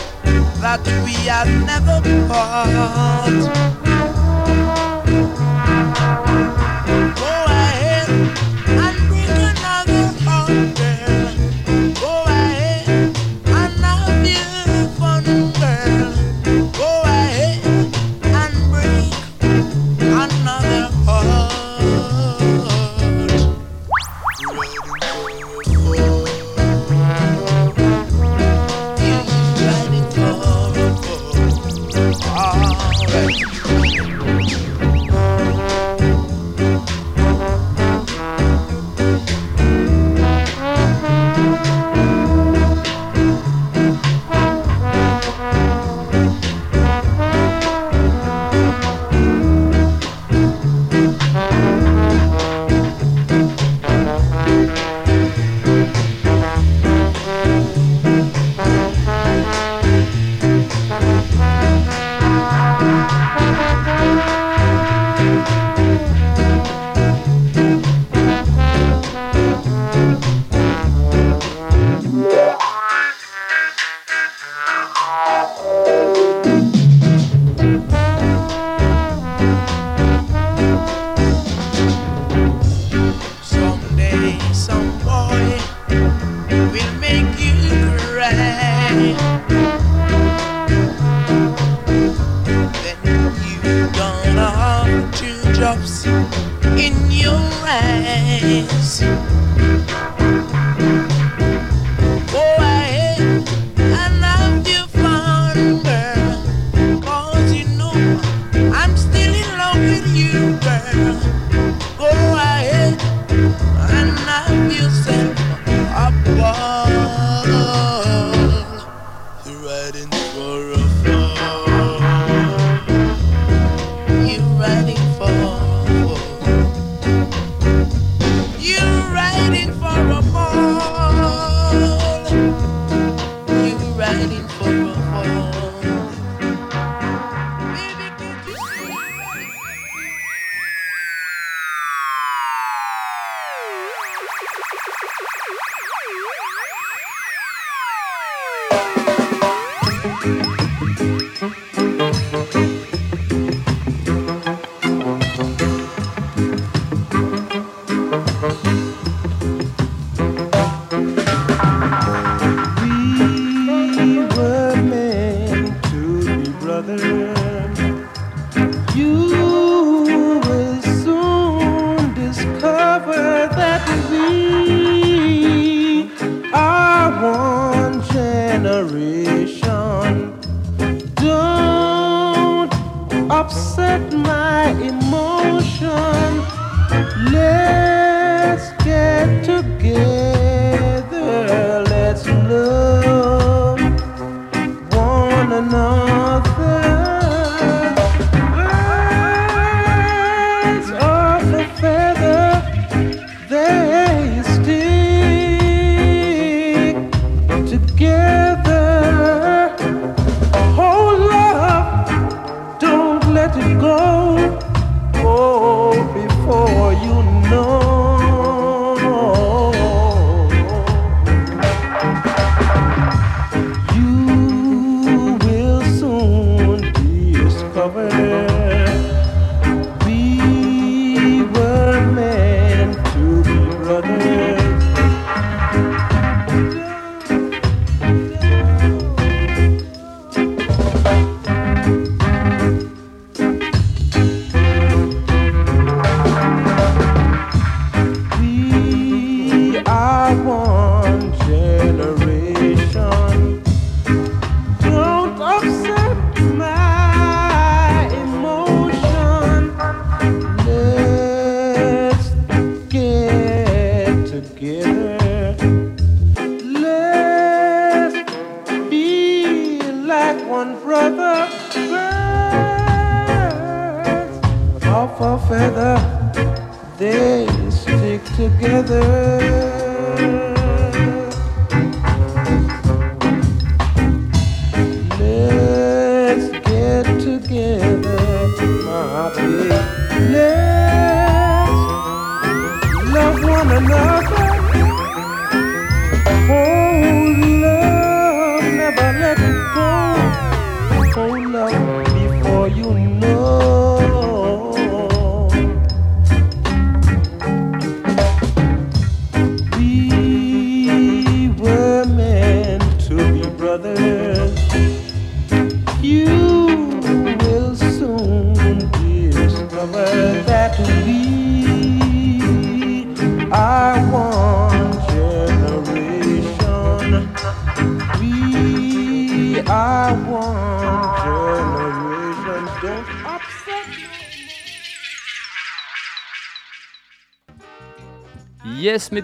that 0.62 0.86
we 1.04 1.14
had 1.28 1.48
never 1.66 2.02
part. 2.28 3.85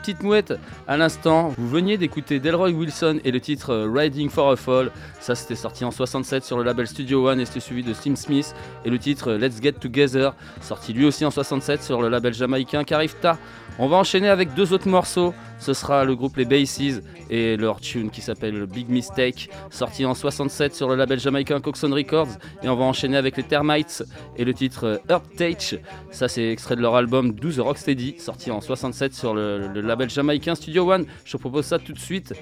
Petites 0.01 0.23
mouettes 0.23 0.53
À 0.87 0.97
l'instant, 0.97 1.53
vous 1.55 1.69
veniez 1.69 1.97
d'écouter 1.97 2.39
Delroy 2.39 2.71
Wilson 2.71 3.19
et 3.23 3.31
le 3.31 3.39
titre 3.39 3.71
euh, 3.71 3.91
Riding 3.91 4.29
for 4.29 4.51
a 4.51 4.55
Fall. 4.55 4.91
Ça, 5.19 5.35
c'était 5.35 5.55
sorti 5.55 5.85
en 5.85 5.91
67 5.91 6.43
sur 6.43 6.57
le 6.57 6.63
label 6.63 6.87
Studio 6.87 7.29
One 7.29 7.39
et 7.39 7.45
c'était 7.45 7.59
suivi 7.59 7.83
de 7.83 7.93
Tim 7.93 8.15
Smith 8.15 8.55
et 8.83 8.89
le 8.89 8.97
titre 8.97 9.33
Let's 9.33 9.61
Get 9.61 9.73
Together, 9.73 10.33
sorti 10.61 10.93
lui 10.93 11.05
aussi 11.05 11.23
en 11.23 11.31
67 11.31 11.83
sur 11.83 12.01
le 12.01 12.09
label 12.09 12.33
jamaïcain 12.33 12.83
Carifta. 12.83 13.37
On 13.77 13.87
va 13.87 13.97
enchaîner 13.97 14.29
avec 14.29 14.53
deux 14.55 14.73
autres 14.73 14.89
morceaux. 14.89 15.33
Ce 15.61 15.75
sera 15.75 16.05
le 16.05 16.15
groupe 16.15 16.37
Les 16.37 16.45
Bases 16.45 17.03
et 17.29 17.55
leur 17.55 17.79
tune 17.79 18.09
qui 18.09 18.21
s'appelle 18.21 18.65
Big 18.65 18.89
Mistake, 18.89 19.47
sorti 19.69 20.05
en 20.05 20.15
67 20.15 20.73
sur 20.73 20.89
le 20.89 20.95
label 20.95 21.19
jamaïcain 21.19 21.61
Coxon 21.61 21.91
Records. 21.91 22.39
Et 22.63 22.67
on 22.67 22.75
va 22.75 22.83
enchaîner 22.83 23.15
avec 23.15 23.37
les 23.37 23.43
Termites 23.43 24.03
et 24.35 24.43
le 24.43 24.55
titre 24.55 24.99
Earth. 25.07 25.75
Ça, 26.09 26.27
c'est 26.27 26.49
extrait 26.49 26.75
de 26.75 26.81
leur 26.81 26.95
album 26.95 27.33
12 27.33 27.59
Rocksteady, 27.59 28.15
sorti 28.17 28.49
en 28.49 28.59
67 28.59 29.13
sur 29.13 29.35
le, 29.35 29.67
le 29.67 29.81
label 29.81 30.09
jamaïcain 30.09 30.55
Studio 30.55 30.91
One. 30.91 31.05
Je 31.25 31.33
vous 31.33 31.37
propose 31.37 31.65
ça 31.65 31.77
tout 31.77 31.93
de 31.93 31.99
suite. 31.99 32.33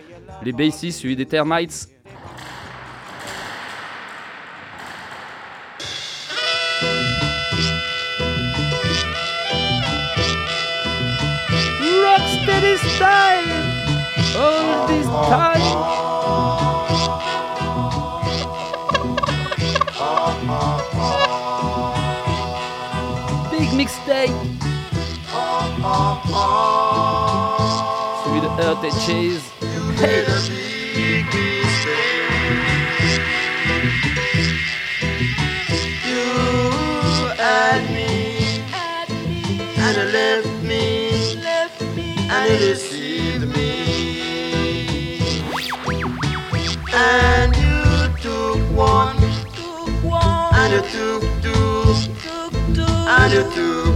Les 0.45 0.53
Bases 0.53 0.91
suivis 0.91 1.17
des 1.17 1.25
Termites. 1.25 1.89
Rocksteady 12.99 13.05
style. 13.05 14.37
All 14.37 14.87
this 14.87 15.07
time. 15.07 15.61
Big 23.51 23.73
Mistake. 23.73 24.35
Suivi 28.23 28.39
de 28.41 28.47
Earth 28.61 28.81
Touches. 28.81 29.43
Hey. 29.99 30.68
And 42.39 42.51
you 42.53 42.59
deceived 42.69 43.53
me, 43.53 45.19
and 46.93 47.55
you 47.57 47.83
took 48.21 48.59
one, 48.75 49.17
took 49.53 49.89
one. 50.03 50.55
and 50.55 50.73
you 50.73 50.81
took 50.93 51.21
two, 51.43 51.83
took 52.23 52.53
two, 52.73 52.93
and 53.17 53.33
you 53.33 53.43
took 53.53 53.88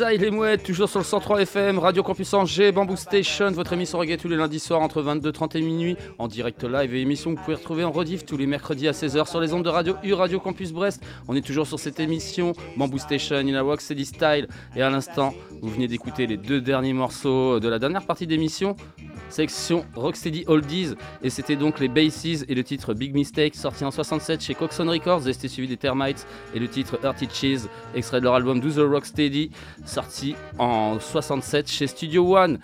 Yes, 0.00 0.06
ça 0.06 0.14
il 0.14 0.24
est 0.24 0.30
mouette, 0.30 0.62
toujours 0.62 0.88
sur 0.88 0.98
le 0.98 1.04
103 1.04 1.42
FM, 1.42 1.78
Radio 1.78 2.02
Campus 2.02 2.32
Angers, 2.32 2.72
Bamboo 2.72 2.96
Station, 2.96 3.50
votre 3.50 3.74
émission 3.74 3.98
reggae 3.98 4.16
tous 4.16 4.28
les 4.28 4.36
lundis 4.36 4.58
soirs 4.58 4.80
entre 4.80 5.02
22h30 5.02 5.58
et 5.58 5.60
minuit, 5.60 5.96
en 6.18 6.26
direct 6.26 6.64
live 6.64 6.94
et 6.94 7.02
émission 7.02 7.34
que 7.34 7.38
vous 7.38 7.44
pouvez 7.44 7.56
retrouver 7.56 7.84
en 7.84 7.90
rediff 7.90 8.24
tous 8.24 8.38
les 8.38 8.46
mercredis 8.46 8.88
à 8.88 8.92
16h 8.92 9.28
sur 9.28 9.40
les 9.40 9.52
ondes 9.52 9.64
de 9.64 9.68
radio 9.68 9.96
U 10.02 10.14
Radio 10.14 10.40
Campus 10.40 10.72
Brest. 10.72 11.02
On 11.28 11.36
est 11.36 11.44
toujours 11.44 11.66
sur 11.66 11.78
cette 11.78 12.00
émission, 12.00 12.54
Bamboo 12.76 12.98
Station, 12.98 13.36
In 13.36 13.60
Rock 13.62 13.82
Steady 13.82 14.06
Style, 14.06 14.48
et 14.74 14.82
à 14.82 14.88
l'instant, 14.88 15.34
vous 15.60 15.68
venez 15.68 15.86
d'écouter 15.86 16.26
les 16.26 16.38
deux 16.38 16.62
derniers 16.62 16.94
morceaux 16.94 17.60
de 17.60 17.68
la 17.68 17.78
dernière 17.78 18.06
partie 18.06 18.26
d'émission, 18.26 18.76
section 19.30 19.84
Rocksteady 19.94 20.44
Oldies, 20.46 20.94
et 21.22 21.30
c'était 21.30 21.56
donc 21.56 21.80
les 21.80 21.88
Bases 21.88 22.44
et 22.48 22.54
le 22.54 22.64
titre 22.64 22.94
Big 22.94 23.14
Mistake, 23.14 23.54
sorti 23.54 23.84
en 23.84 23.90
67 23.90 24.42
chez 24.42 24.54
Coxon 24.54 24.86
Records, 24.86 25.26
et 25.28 25.32
c'était 25.32 25.48
suivi 25.48 25.68
des 25.68 25.76
Termites, 25.76 26.26
et 26.54 26.58
le 26.58 26.68
titre 26.68 26.98
Earthy 27.02 27.28
Cheese, 27.32 27.68
extrait 27.94 28.20
de 28.20 28.24
leur 28.24 28.34
album 28.34 28.60
Do 28.60 28.70
The 28.70 28.88
Rocksteady, 28.88 29.50
sorti 29.84 30.34
en 30.58 30.98
67 30.98 31.70
chez 31.70 31.86
Studio 31.86 32.36
One. 32.36 32.58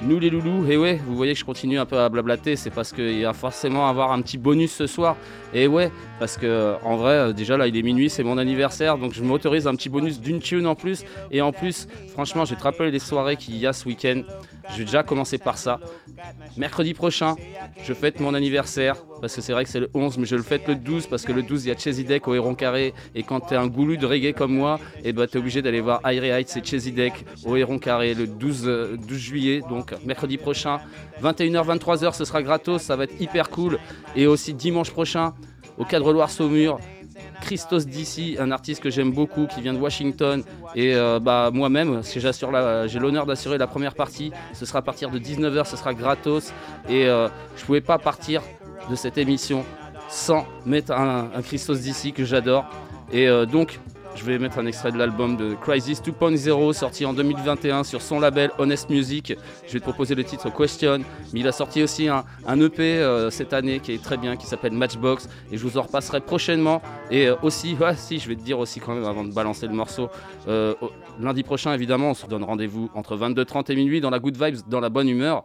Nous 0.00 0.20
les 0.20 0.30
loulous, 0.30 0.64
et 0.70 0.76
ouais, 0.76 1.00
vous 1.04 1.16
voyez 1.16 1.32
que 1.32 1.40
je 1.40 1.44
continue 1.44 1.76
un 1.76 1.84
peu 1.84 1.98
à 1.98 2.08
blablater, 2.08 2.54
c'est 2.54 2.70
parce 2.70 2.92
qu'il 2.92 3.24
va 3.24 3.32
forcément 3.32 3.88
avoir 3.88 4.12
un 4.12 4.22
petit 4.22 4.38
bonus 4.38 4.70
ce 4.70 4.86
soir. 4.86 5.16
Et 5.52 5.66
ouais, 5.66 5.90
parce 6.20 6.36
que 6.36 6.76
en 6.84 6.96
vrai, 6.96 7.12
euh, 7.14 7.32
déjà 7.32 7.56
là 7.56 7.66
il 7.66 7.76
est 7.76 7.82
minuit, 7.82 8.08
c'est 8.08 8.22
mon 8.22 8.38
anniversaire, 8.38 8.96
donc 8.96 9.12
je 9.12 9.24
m'autorise 9.24 9.66
un 9.66 9.74
petit 9.74 9.88
bonus 9.88 10.20
d'une 10.20 10.38
tune 10.38 10.68
en 10.68 10.76
plus. 10.76 11.04
Et 11.32 11.40
en 11.40 11.50
plus, 11.50 11.88
franchement, 12.12 12.44
je 12.44 12.54
te 12.54 12.62
rappeler 12.62 12.92
les 12.92 13.00
soirées 13.00 13.36
qu'il 13.36 13.56
y 13.56 13.66
a 13.66 13.72
ce 13.72 13.88
week-end. 13.88 14.22
Je 14.70 14.78
vais 14.78 14.84
déjà 14.84 15.02
commencer 15.02 15.38
par 15.38 15.58
ça. 15.58 15.80
Mercredi 16.56 16.94
prochain, 16.94 17.34
je 17.82 17.92
fête 17.94 18.20
mon 18.20 18.34
anniversaire, 18.34 18.96
parce 19.20 19.34
que 19.34 19.40
c'est 19.40 19.52
vrai 19.52 19.64
que 19.64 19.70
c'est 19.70 19.80
le 19.80 19.90
11, 19.94 20.18
mais 20.18 20.26
je 20.26 20.36
le 20.36 20.42
fête 20.42 20.68
le 20.68 20.74
12, 20.74 21.06
parce 21.06 21.24
que 21.24 21.32
le 21.32 21.42
12, 21.42 21.64
il 21.64 21.68
y 21.68 21.70
a 21.72 21.76
Chesidek 21.76 22.28
au 22.28 22.34
Héron 22.34 22.54
Carré. 22.54 22.92
Et 23.14 23.22
quand 23.22 23.40
t'es 23.40 23.56
un 23.56 23.66
goulou 23.66 23.96
de 23.96 24.06
reggae 24.06 24.34
comme 24.34 24.52
moi, 24.54 24.78
et 25.04 25.12
bah 25.12 25.26
t'es 25.26 25.38
obligé 25.38 25.62
d'aller 25.62 25.80
voir 25.80 26.00
Irie 26.04 26.28
Heights 26.28 26.56
et 26.56 26.64
Chesidek 26.64 27.24
au 27.44 27.56
Héron 27.56 27.78
Carré 27.78 28.14
le 28.14 28.26
12, 28.26 28.64
euh, 28.66 28.96
12 28.96 29.18
juillet, 29.18 29.62
donc 29.68 29.87
mercredi 30.04 30.36
prochain, 30.38 30.78
21h, 31.22 31.78
23h, 31.78 32.14
ce 32.14 32.24
sera 32.24 32.42
gratos, 32.42 32.82
ça 32.82 32.96
va 32.96 33.04
être 33.04 33.20
hyper 33.20 33.50
cool. 33.50 33.78
Et 34.16 34.26
aussi 34.26 34.54
dimanche 34.54 34.90
prochain, 34.90 35.34
au 35.78 35.84
Cadre 35.84 36.12
Loire 36.12 36.30
Saumur, 36.30 36.78
Christos 37.40 37.86
d'ici, 37.86 38.36
un 38.38 38.50
artiste 38.50 38.82
que 38.82 38.90
j'aime 38.90 39.12
beaucoup, 39.12 39.46
qui 39.46 39.60
vient 39.60 39.72
de 39.72 39.78
Washington. 39.78 40.42
Et 40.74 40.94
euh, 40.94 41.18
bah, 41.20 41.50
moi-même, 41.52 42.02
j'ai 42.04 42.98
l'honneur 42.98 43.26
d'assurer 43.26 43.58
la 43.58 43.66
première 43.66 43.94
partie, 43.94 44.32
ce 44.52 44.66
sera 44.66 44.80
à 44.80 44.82
partir 44.82 45.10
de 45.10 45.18
19h, 45.18 45.66
ce 45.66 45.76
sera 45.76 45.94
gratos. 45.94 46.52
Et 46.88 47.06
euh, 47.06 47.28
je 47.56 47.64
pouvais 47.64 47.80
pas 47.80 47.98
partir 47.98 48.42
de 48.90 48.96
cette 48.96 49.18
émission 49.18 49.64
sans 50.08 50.46
mettre 50.64 50.92
un, 50.92 51.30
Christos 51.42 51.80
d'ici 51.80 52.12
que 52.12 52.24
j'adore. 52.24 52.64
Et 53.12 53.28
euh, 53.28 53.46
donc, 53.46 53.80
je 54.18 54.24
vais 54.24 54.38
mettre 54.38 54.58
un 54.58 54.66
extrait 54.66 54.90
de 54.90 54.98
l'album 54.98 55.36
de 55.36 55.54
Crisis 55.54 56.02
2.0 56.02 56.72
sorti 56.72 57.06
en 57.06 57.12
2021 57.12 57.84
sur 57.84 58.02
son 58.02 58.18
label 58.18 58.50
Honest 58.58 58.90
Music. 58.90 59.34
Je 59.66 59.72
vais 59.72 59.78
te 59.78 59.84
proposer 59.84 60.16
le 60.16 60.24
titre 60.24 60.50
Question, 60.50 60.98
mais 61.32 61.40
il 61.40 61.46
a 61.46 61.52
sorti 61.52 61.82
aussi 61.84 62.08
un, 62.08 62.24
un 62.46 62.60
EP 62.60 62.82
euh, 62.82 63.30
cette 63.30 63.52
année 63.52 63.78
qui 63.78 63.92
est 63.92 64.02
très 64.02 64.16
bien, 64.16 64.36
qui 64.36 64.46
s'appelle 64.46 64.72
Matchbox 64.72 65.28
et 65.52 65.56
je 65.56 65.62
vous 65.62 65.78
en 65.78 65.82
repasserai 65.82 66.20
prochainement. 66.20 66.82
Et 67.12 67.28
euh, 67.28 67.36
aussi, 67.42 67.74
ouais, 67.74 67.94
si, 67.96 68.18
je 68.18 68.28
vais 68.28 68.34
te 68.34 68.42
dire 68.42 68.58
aussi 68.58 68.80
quand 68.80 68.94
même 68.94 69.04
avant 69.04 69.22
de 69.22 69.32
balancer 69.32 69.68
le 69.68 69.74
morceau, 69.74 70.10
euh, 70.48 70.74
lundi 71.20 71.44
prochain 71.44 71.72
évidemment, 71.72 72.10
on 72.10 72.14
se 72.14 72.26
donne 72.26 72.42
rendez-vous 72.42 72.90
entre 72.94 73.16
22h30 73.16 73.70
et 73.70 73.76
minuit 73.76 74.00
dans 74.00 74.10
la 74.10 74.18
good 74.18 74.36
vibes, 74.36 74.68
dans 74.68 74.80
la 74.80 74.88
bonne 74.88 75.08
humeur. 75.08 75.44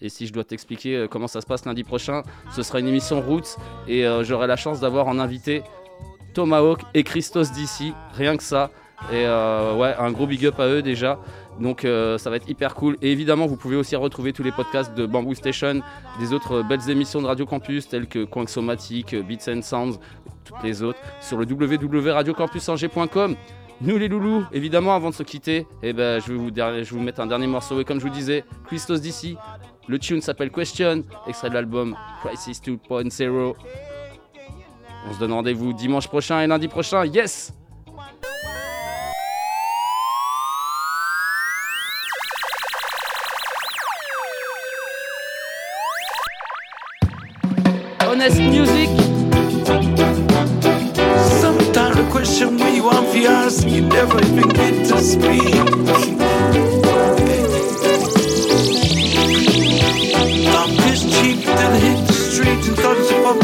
Et 0.00 0.08
si 0.08 0.26
je 0.26 0.32
dois 0.32 0.44
t'expliquer 0.44 1.06
comment 1.10 1.28
ça 1.28 1.40
se 1.40 1.46
passe 1.46 1.64
lundi 1.66 1.84
prochain, 1.84 2.22
ce 2.54 2.62
sera 2.62 2.80
une 2.80 2.88
émission 2.88 3.20
Roots 3.20 3.56
et 3.86 4.04
j'aurai 4.22 4.48
la 4.48 4.56
chance 4.56 4.80
d'avoir 4.80 5.06
en 5.06 5.18
invité 5.18 5.62
Tomahawk 6.34 6.80
et 6.92 7.02
Christos 7.02 7.50
d'ici, 7.52 7.94
rien 8.12 8.36
que 8.36 8.42
ça. 8.42 8.70
Et 9.10 9.26
euh, 9.26 9.76
ouais, 9.76 9.94
un 9.98 10.12
gros 10.12 10.26
big 10.26 10.44
up 10.46 10.60
à 10.60 10.66
eux 10.66 10.82
déjà. 10.82 11.18
Donc 11.60 11.84
euh, 11.84 12.18
ça 12.18 12.30
va 12.30 12.36
être 12.36 12.48
hyper 12.48 12.74
cool. 12.74 12.96
Et 13.02 13.12
évidemment, 13.12 13.46
vous 13.46 13.56
pouvez 13.56 13.76
aussi 13.76 13.96
retrouver 13.96 14.32
tous 14.32 14.42
les 14.42 14.52
podcasts 14.52 14.94
de 14.94 15.06
Bamboo 15.06 15.34
Station, 15.34 15.80
des 16.18 16.32
autres 16.32 16.56
euh, 16.56 16.62
belles 16.62 16.88
émissions 16.90 17.22
de 17.22 17.26
Radio 17.26 17.46
Campus 17.46 17.88
telles 17.88 18.06
que 18.06 18.24
Coin 18.24 18.46
Somatique, 18.46 19.14
euh, 19.14 19.22
Beats 19.22 19.48
and 19.48 19.62
Sounds, 19.62 19.98
toutes 20.44 20.62
les 20.62 20.82
autres, 20.82 20.98
sur 21.20 21.38
le 21.38 21.46
www.radiocampusangers.com. 21.46 23.36
Nous 23.80 23.98
les 23.98 24.08
loulous, 24.08 24.44
évidemment, 24.52 24.94
avant 24.94 25.10
de 25.10 25.14
se 25.14 25.24
quitter, 25.24 25.66
eh 25.82 25.92
ben, 25.92 26.20
je, 26.20 26.32
vais 26.32 26.38
vous 26.38 26.50
je 26.54 26.94
vous 26.94 27.00
mettre 27.00 27.20
un 27.20 27.26
dernier 27.26 27.48
morceau. 27.48 27.80
Et 27.80 27.84
comme 27.84 27.98
je 27.98 28.04
vous 28.04 28.12
disais, 28.12 28.44
Christos 28.66 29.00
d'ici, 29.00 29.36
le 29.88 29.98
tune 29.98 30.20
s'appelle 30.20 30.50
Question, 30.50 31.02
extrait 31.26 31.48
de 31.48 31.54
l'album 31.54 31.96
Crisis 32.22 32.62
2.0. 32.62 33.54
On 35.06 35.12
se 35.12 35.18
donne 35.18 35.32
rendez-vous 35.32 35.72
dimanche 35.72 36.08
prochain 36.08 36.40
et 36.40 36.46
lundi 36.46 36.68
prochain. 36.68 37.04
Yes! 37.04 37.52
Honest 48.00 48.40
Music. 48.40 48.88
Sometimes 51.40 51.96
the 51.96 52.08
question 52.10 52.58
you 52.58 52.84
want 52.84 53.12
to 53.12 53.26
ask, 53.26 53.66
you 53.66 53.82
never 53.82 54.18
even 54.24 54.48
get 54.50 54.86
to 54.86 54.98
speak. 55.00 55.54
Love 60.46 60.72
is 60.88 61.02
cheap, 61.18 61.44
then 61.44 61.80
hit 61.80 62.06
the 62.06 62.12
street 62.12 62.68
and 62.68 62.76
touch 62.76 63.08
the 63.08 63.43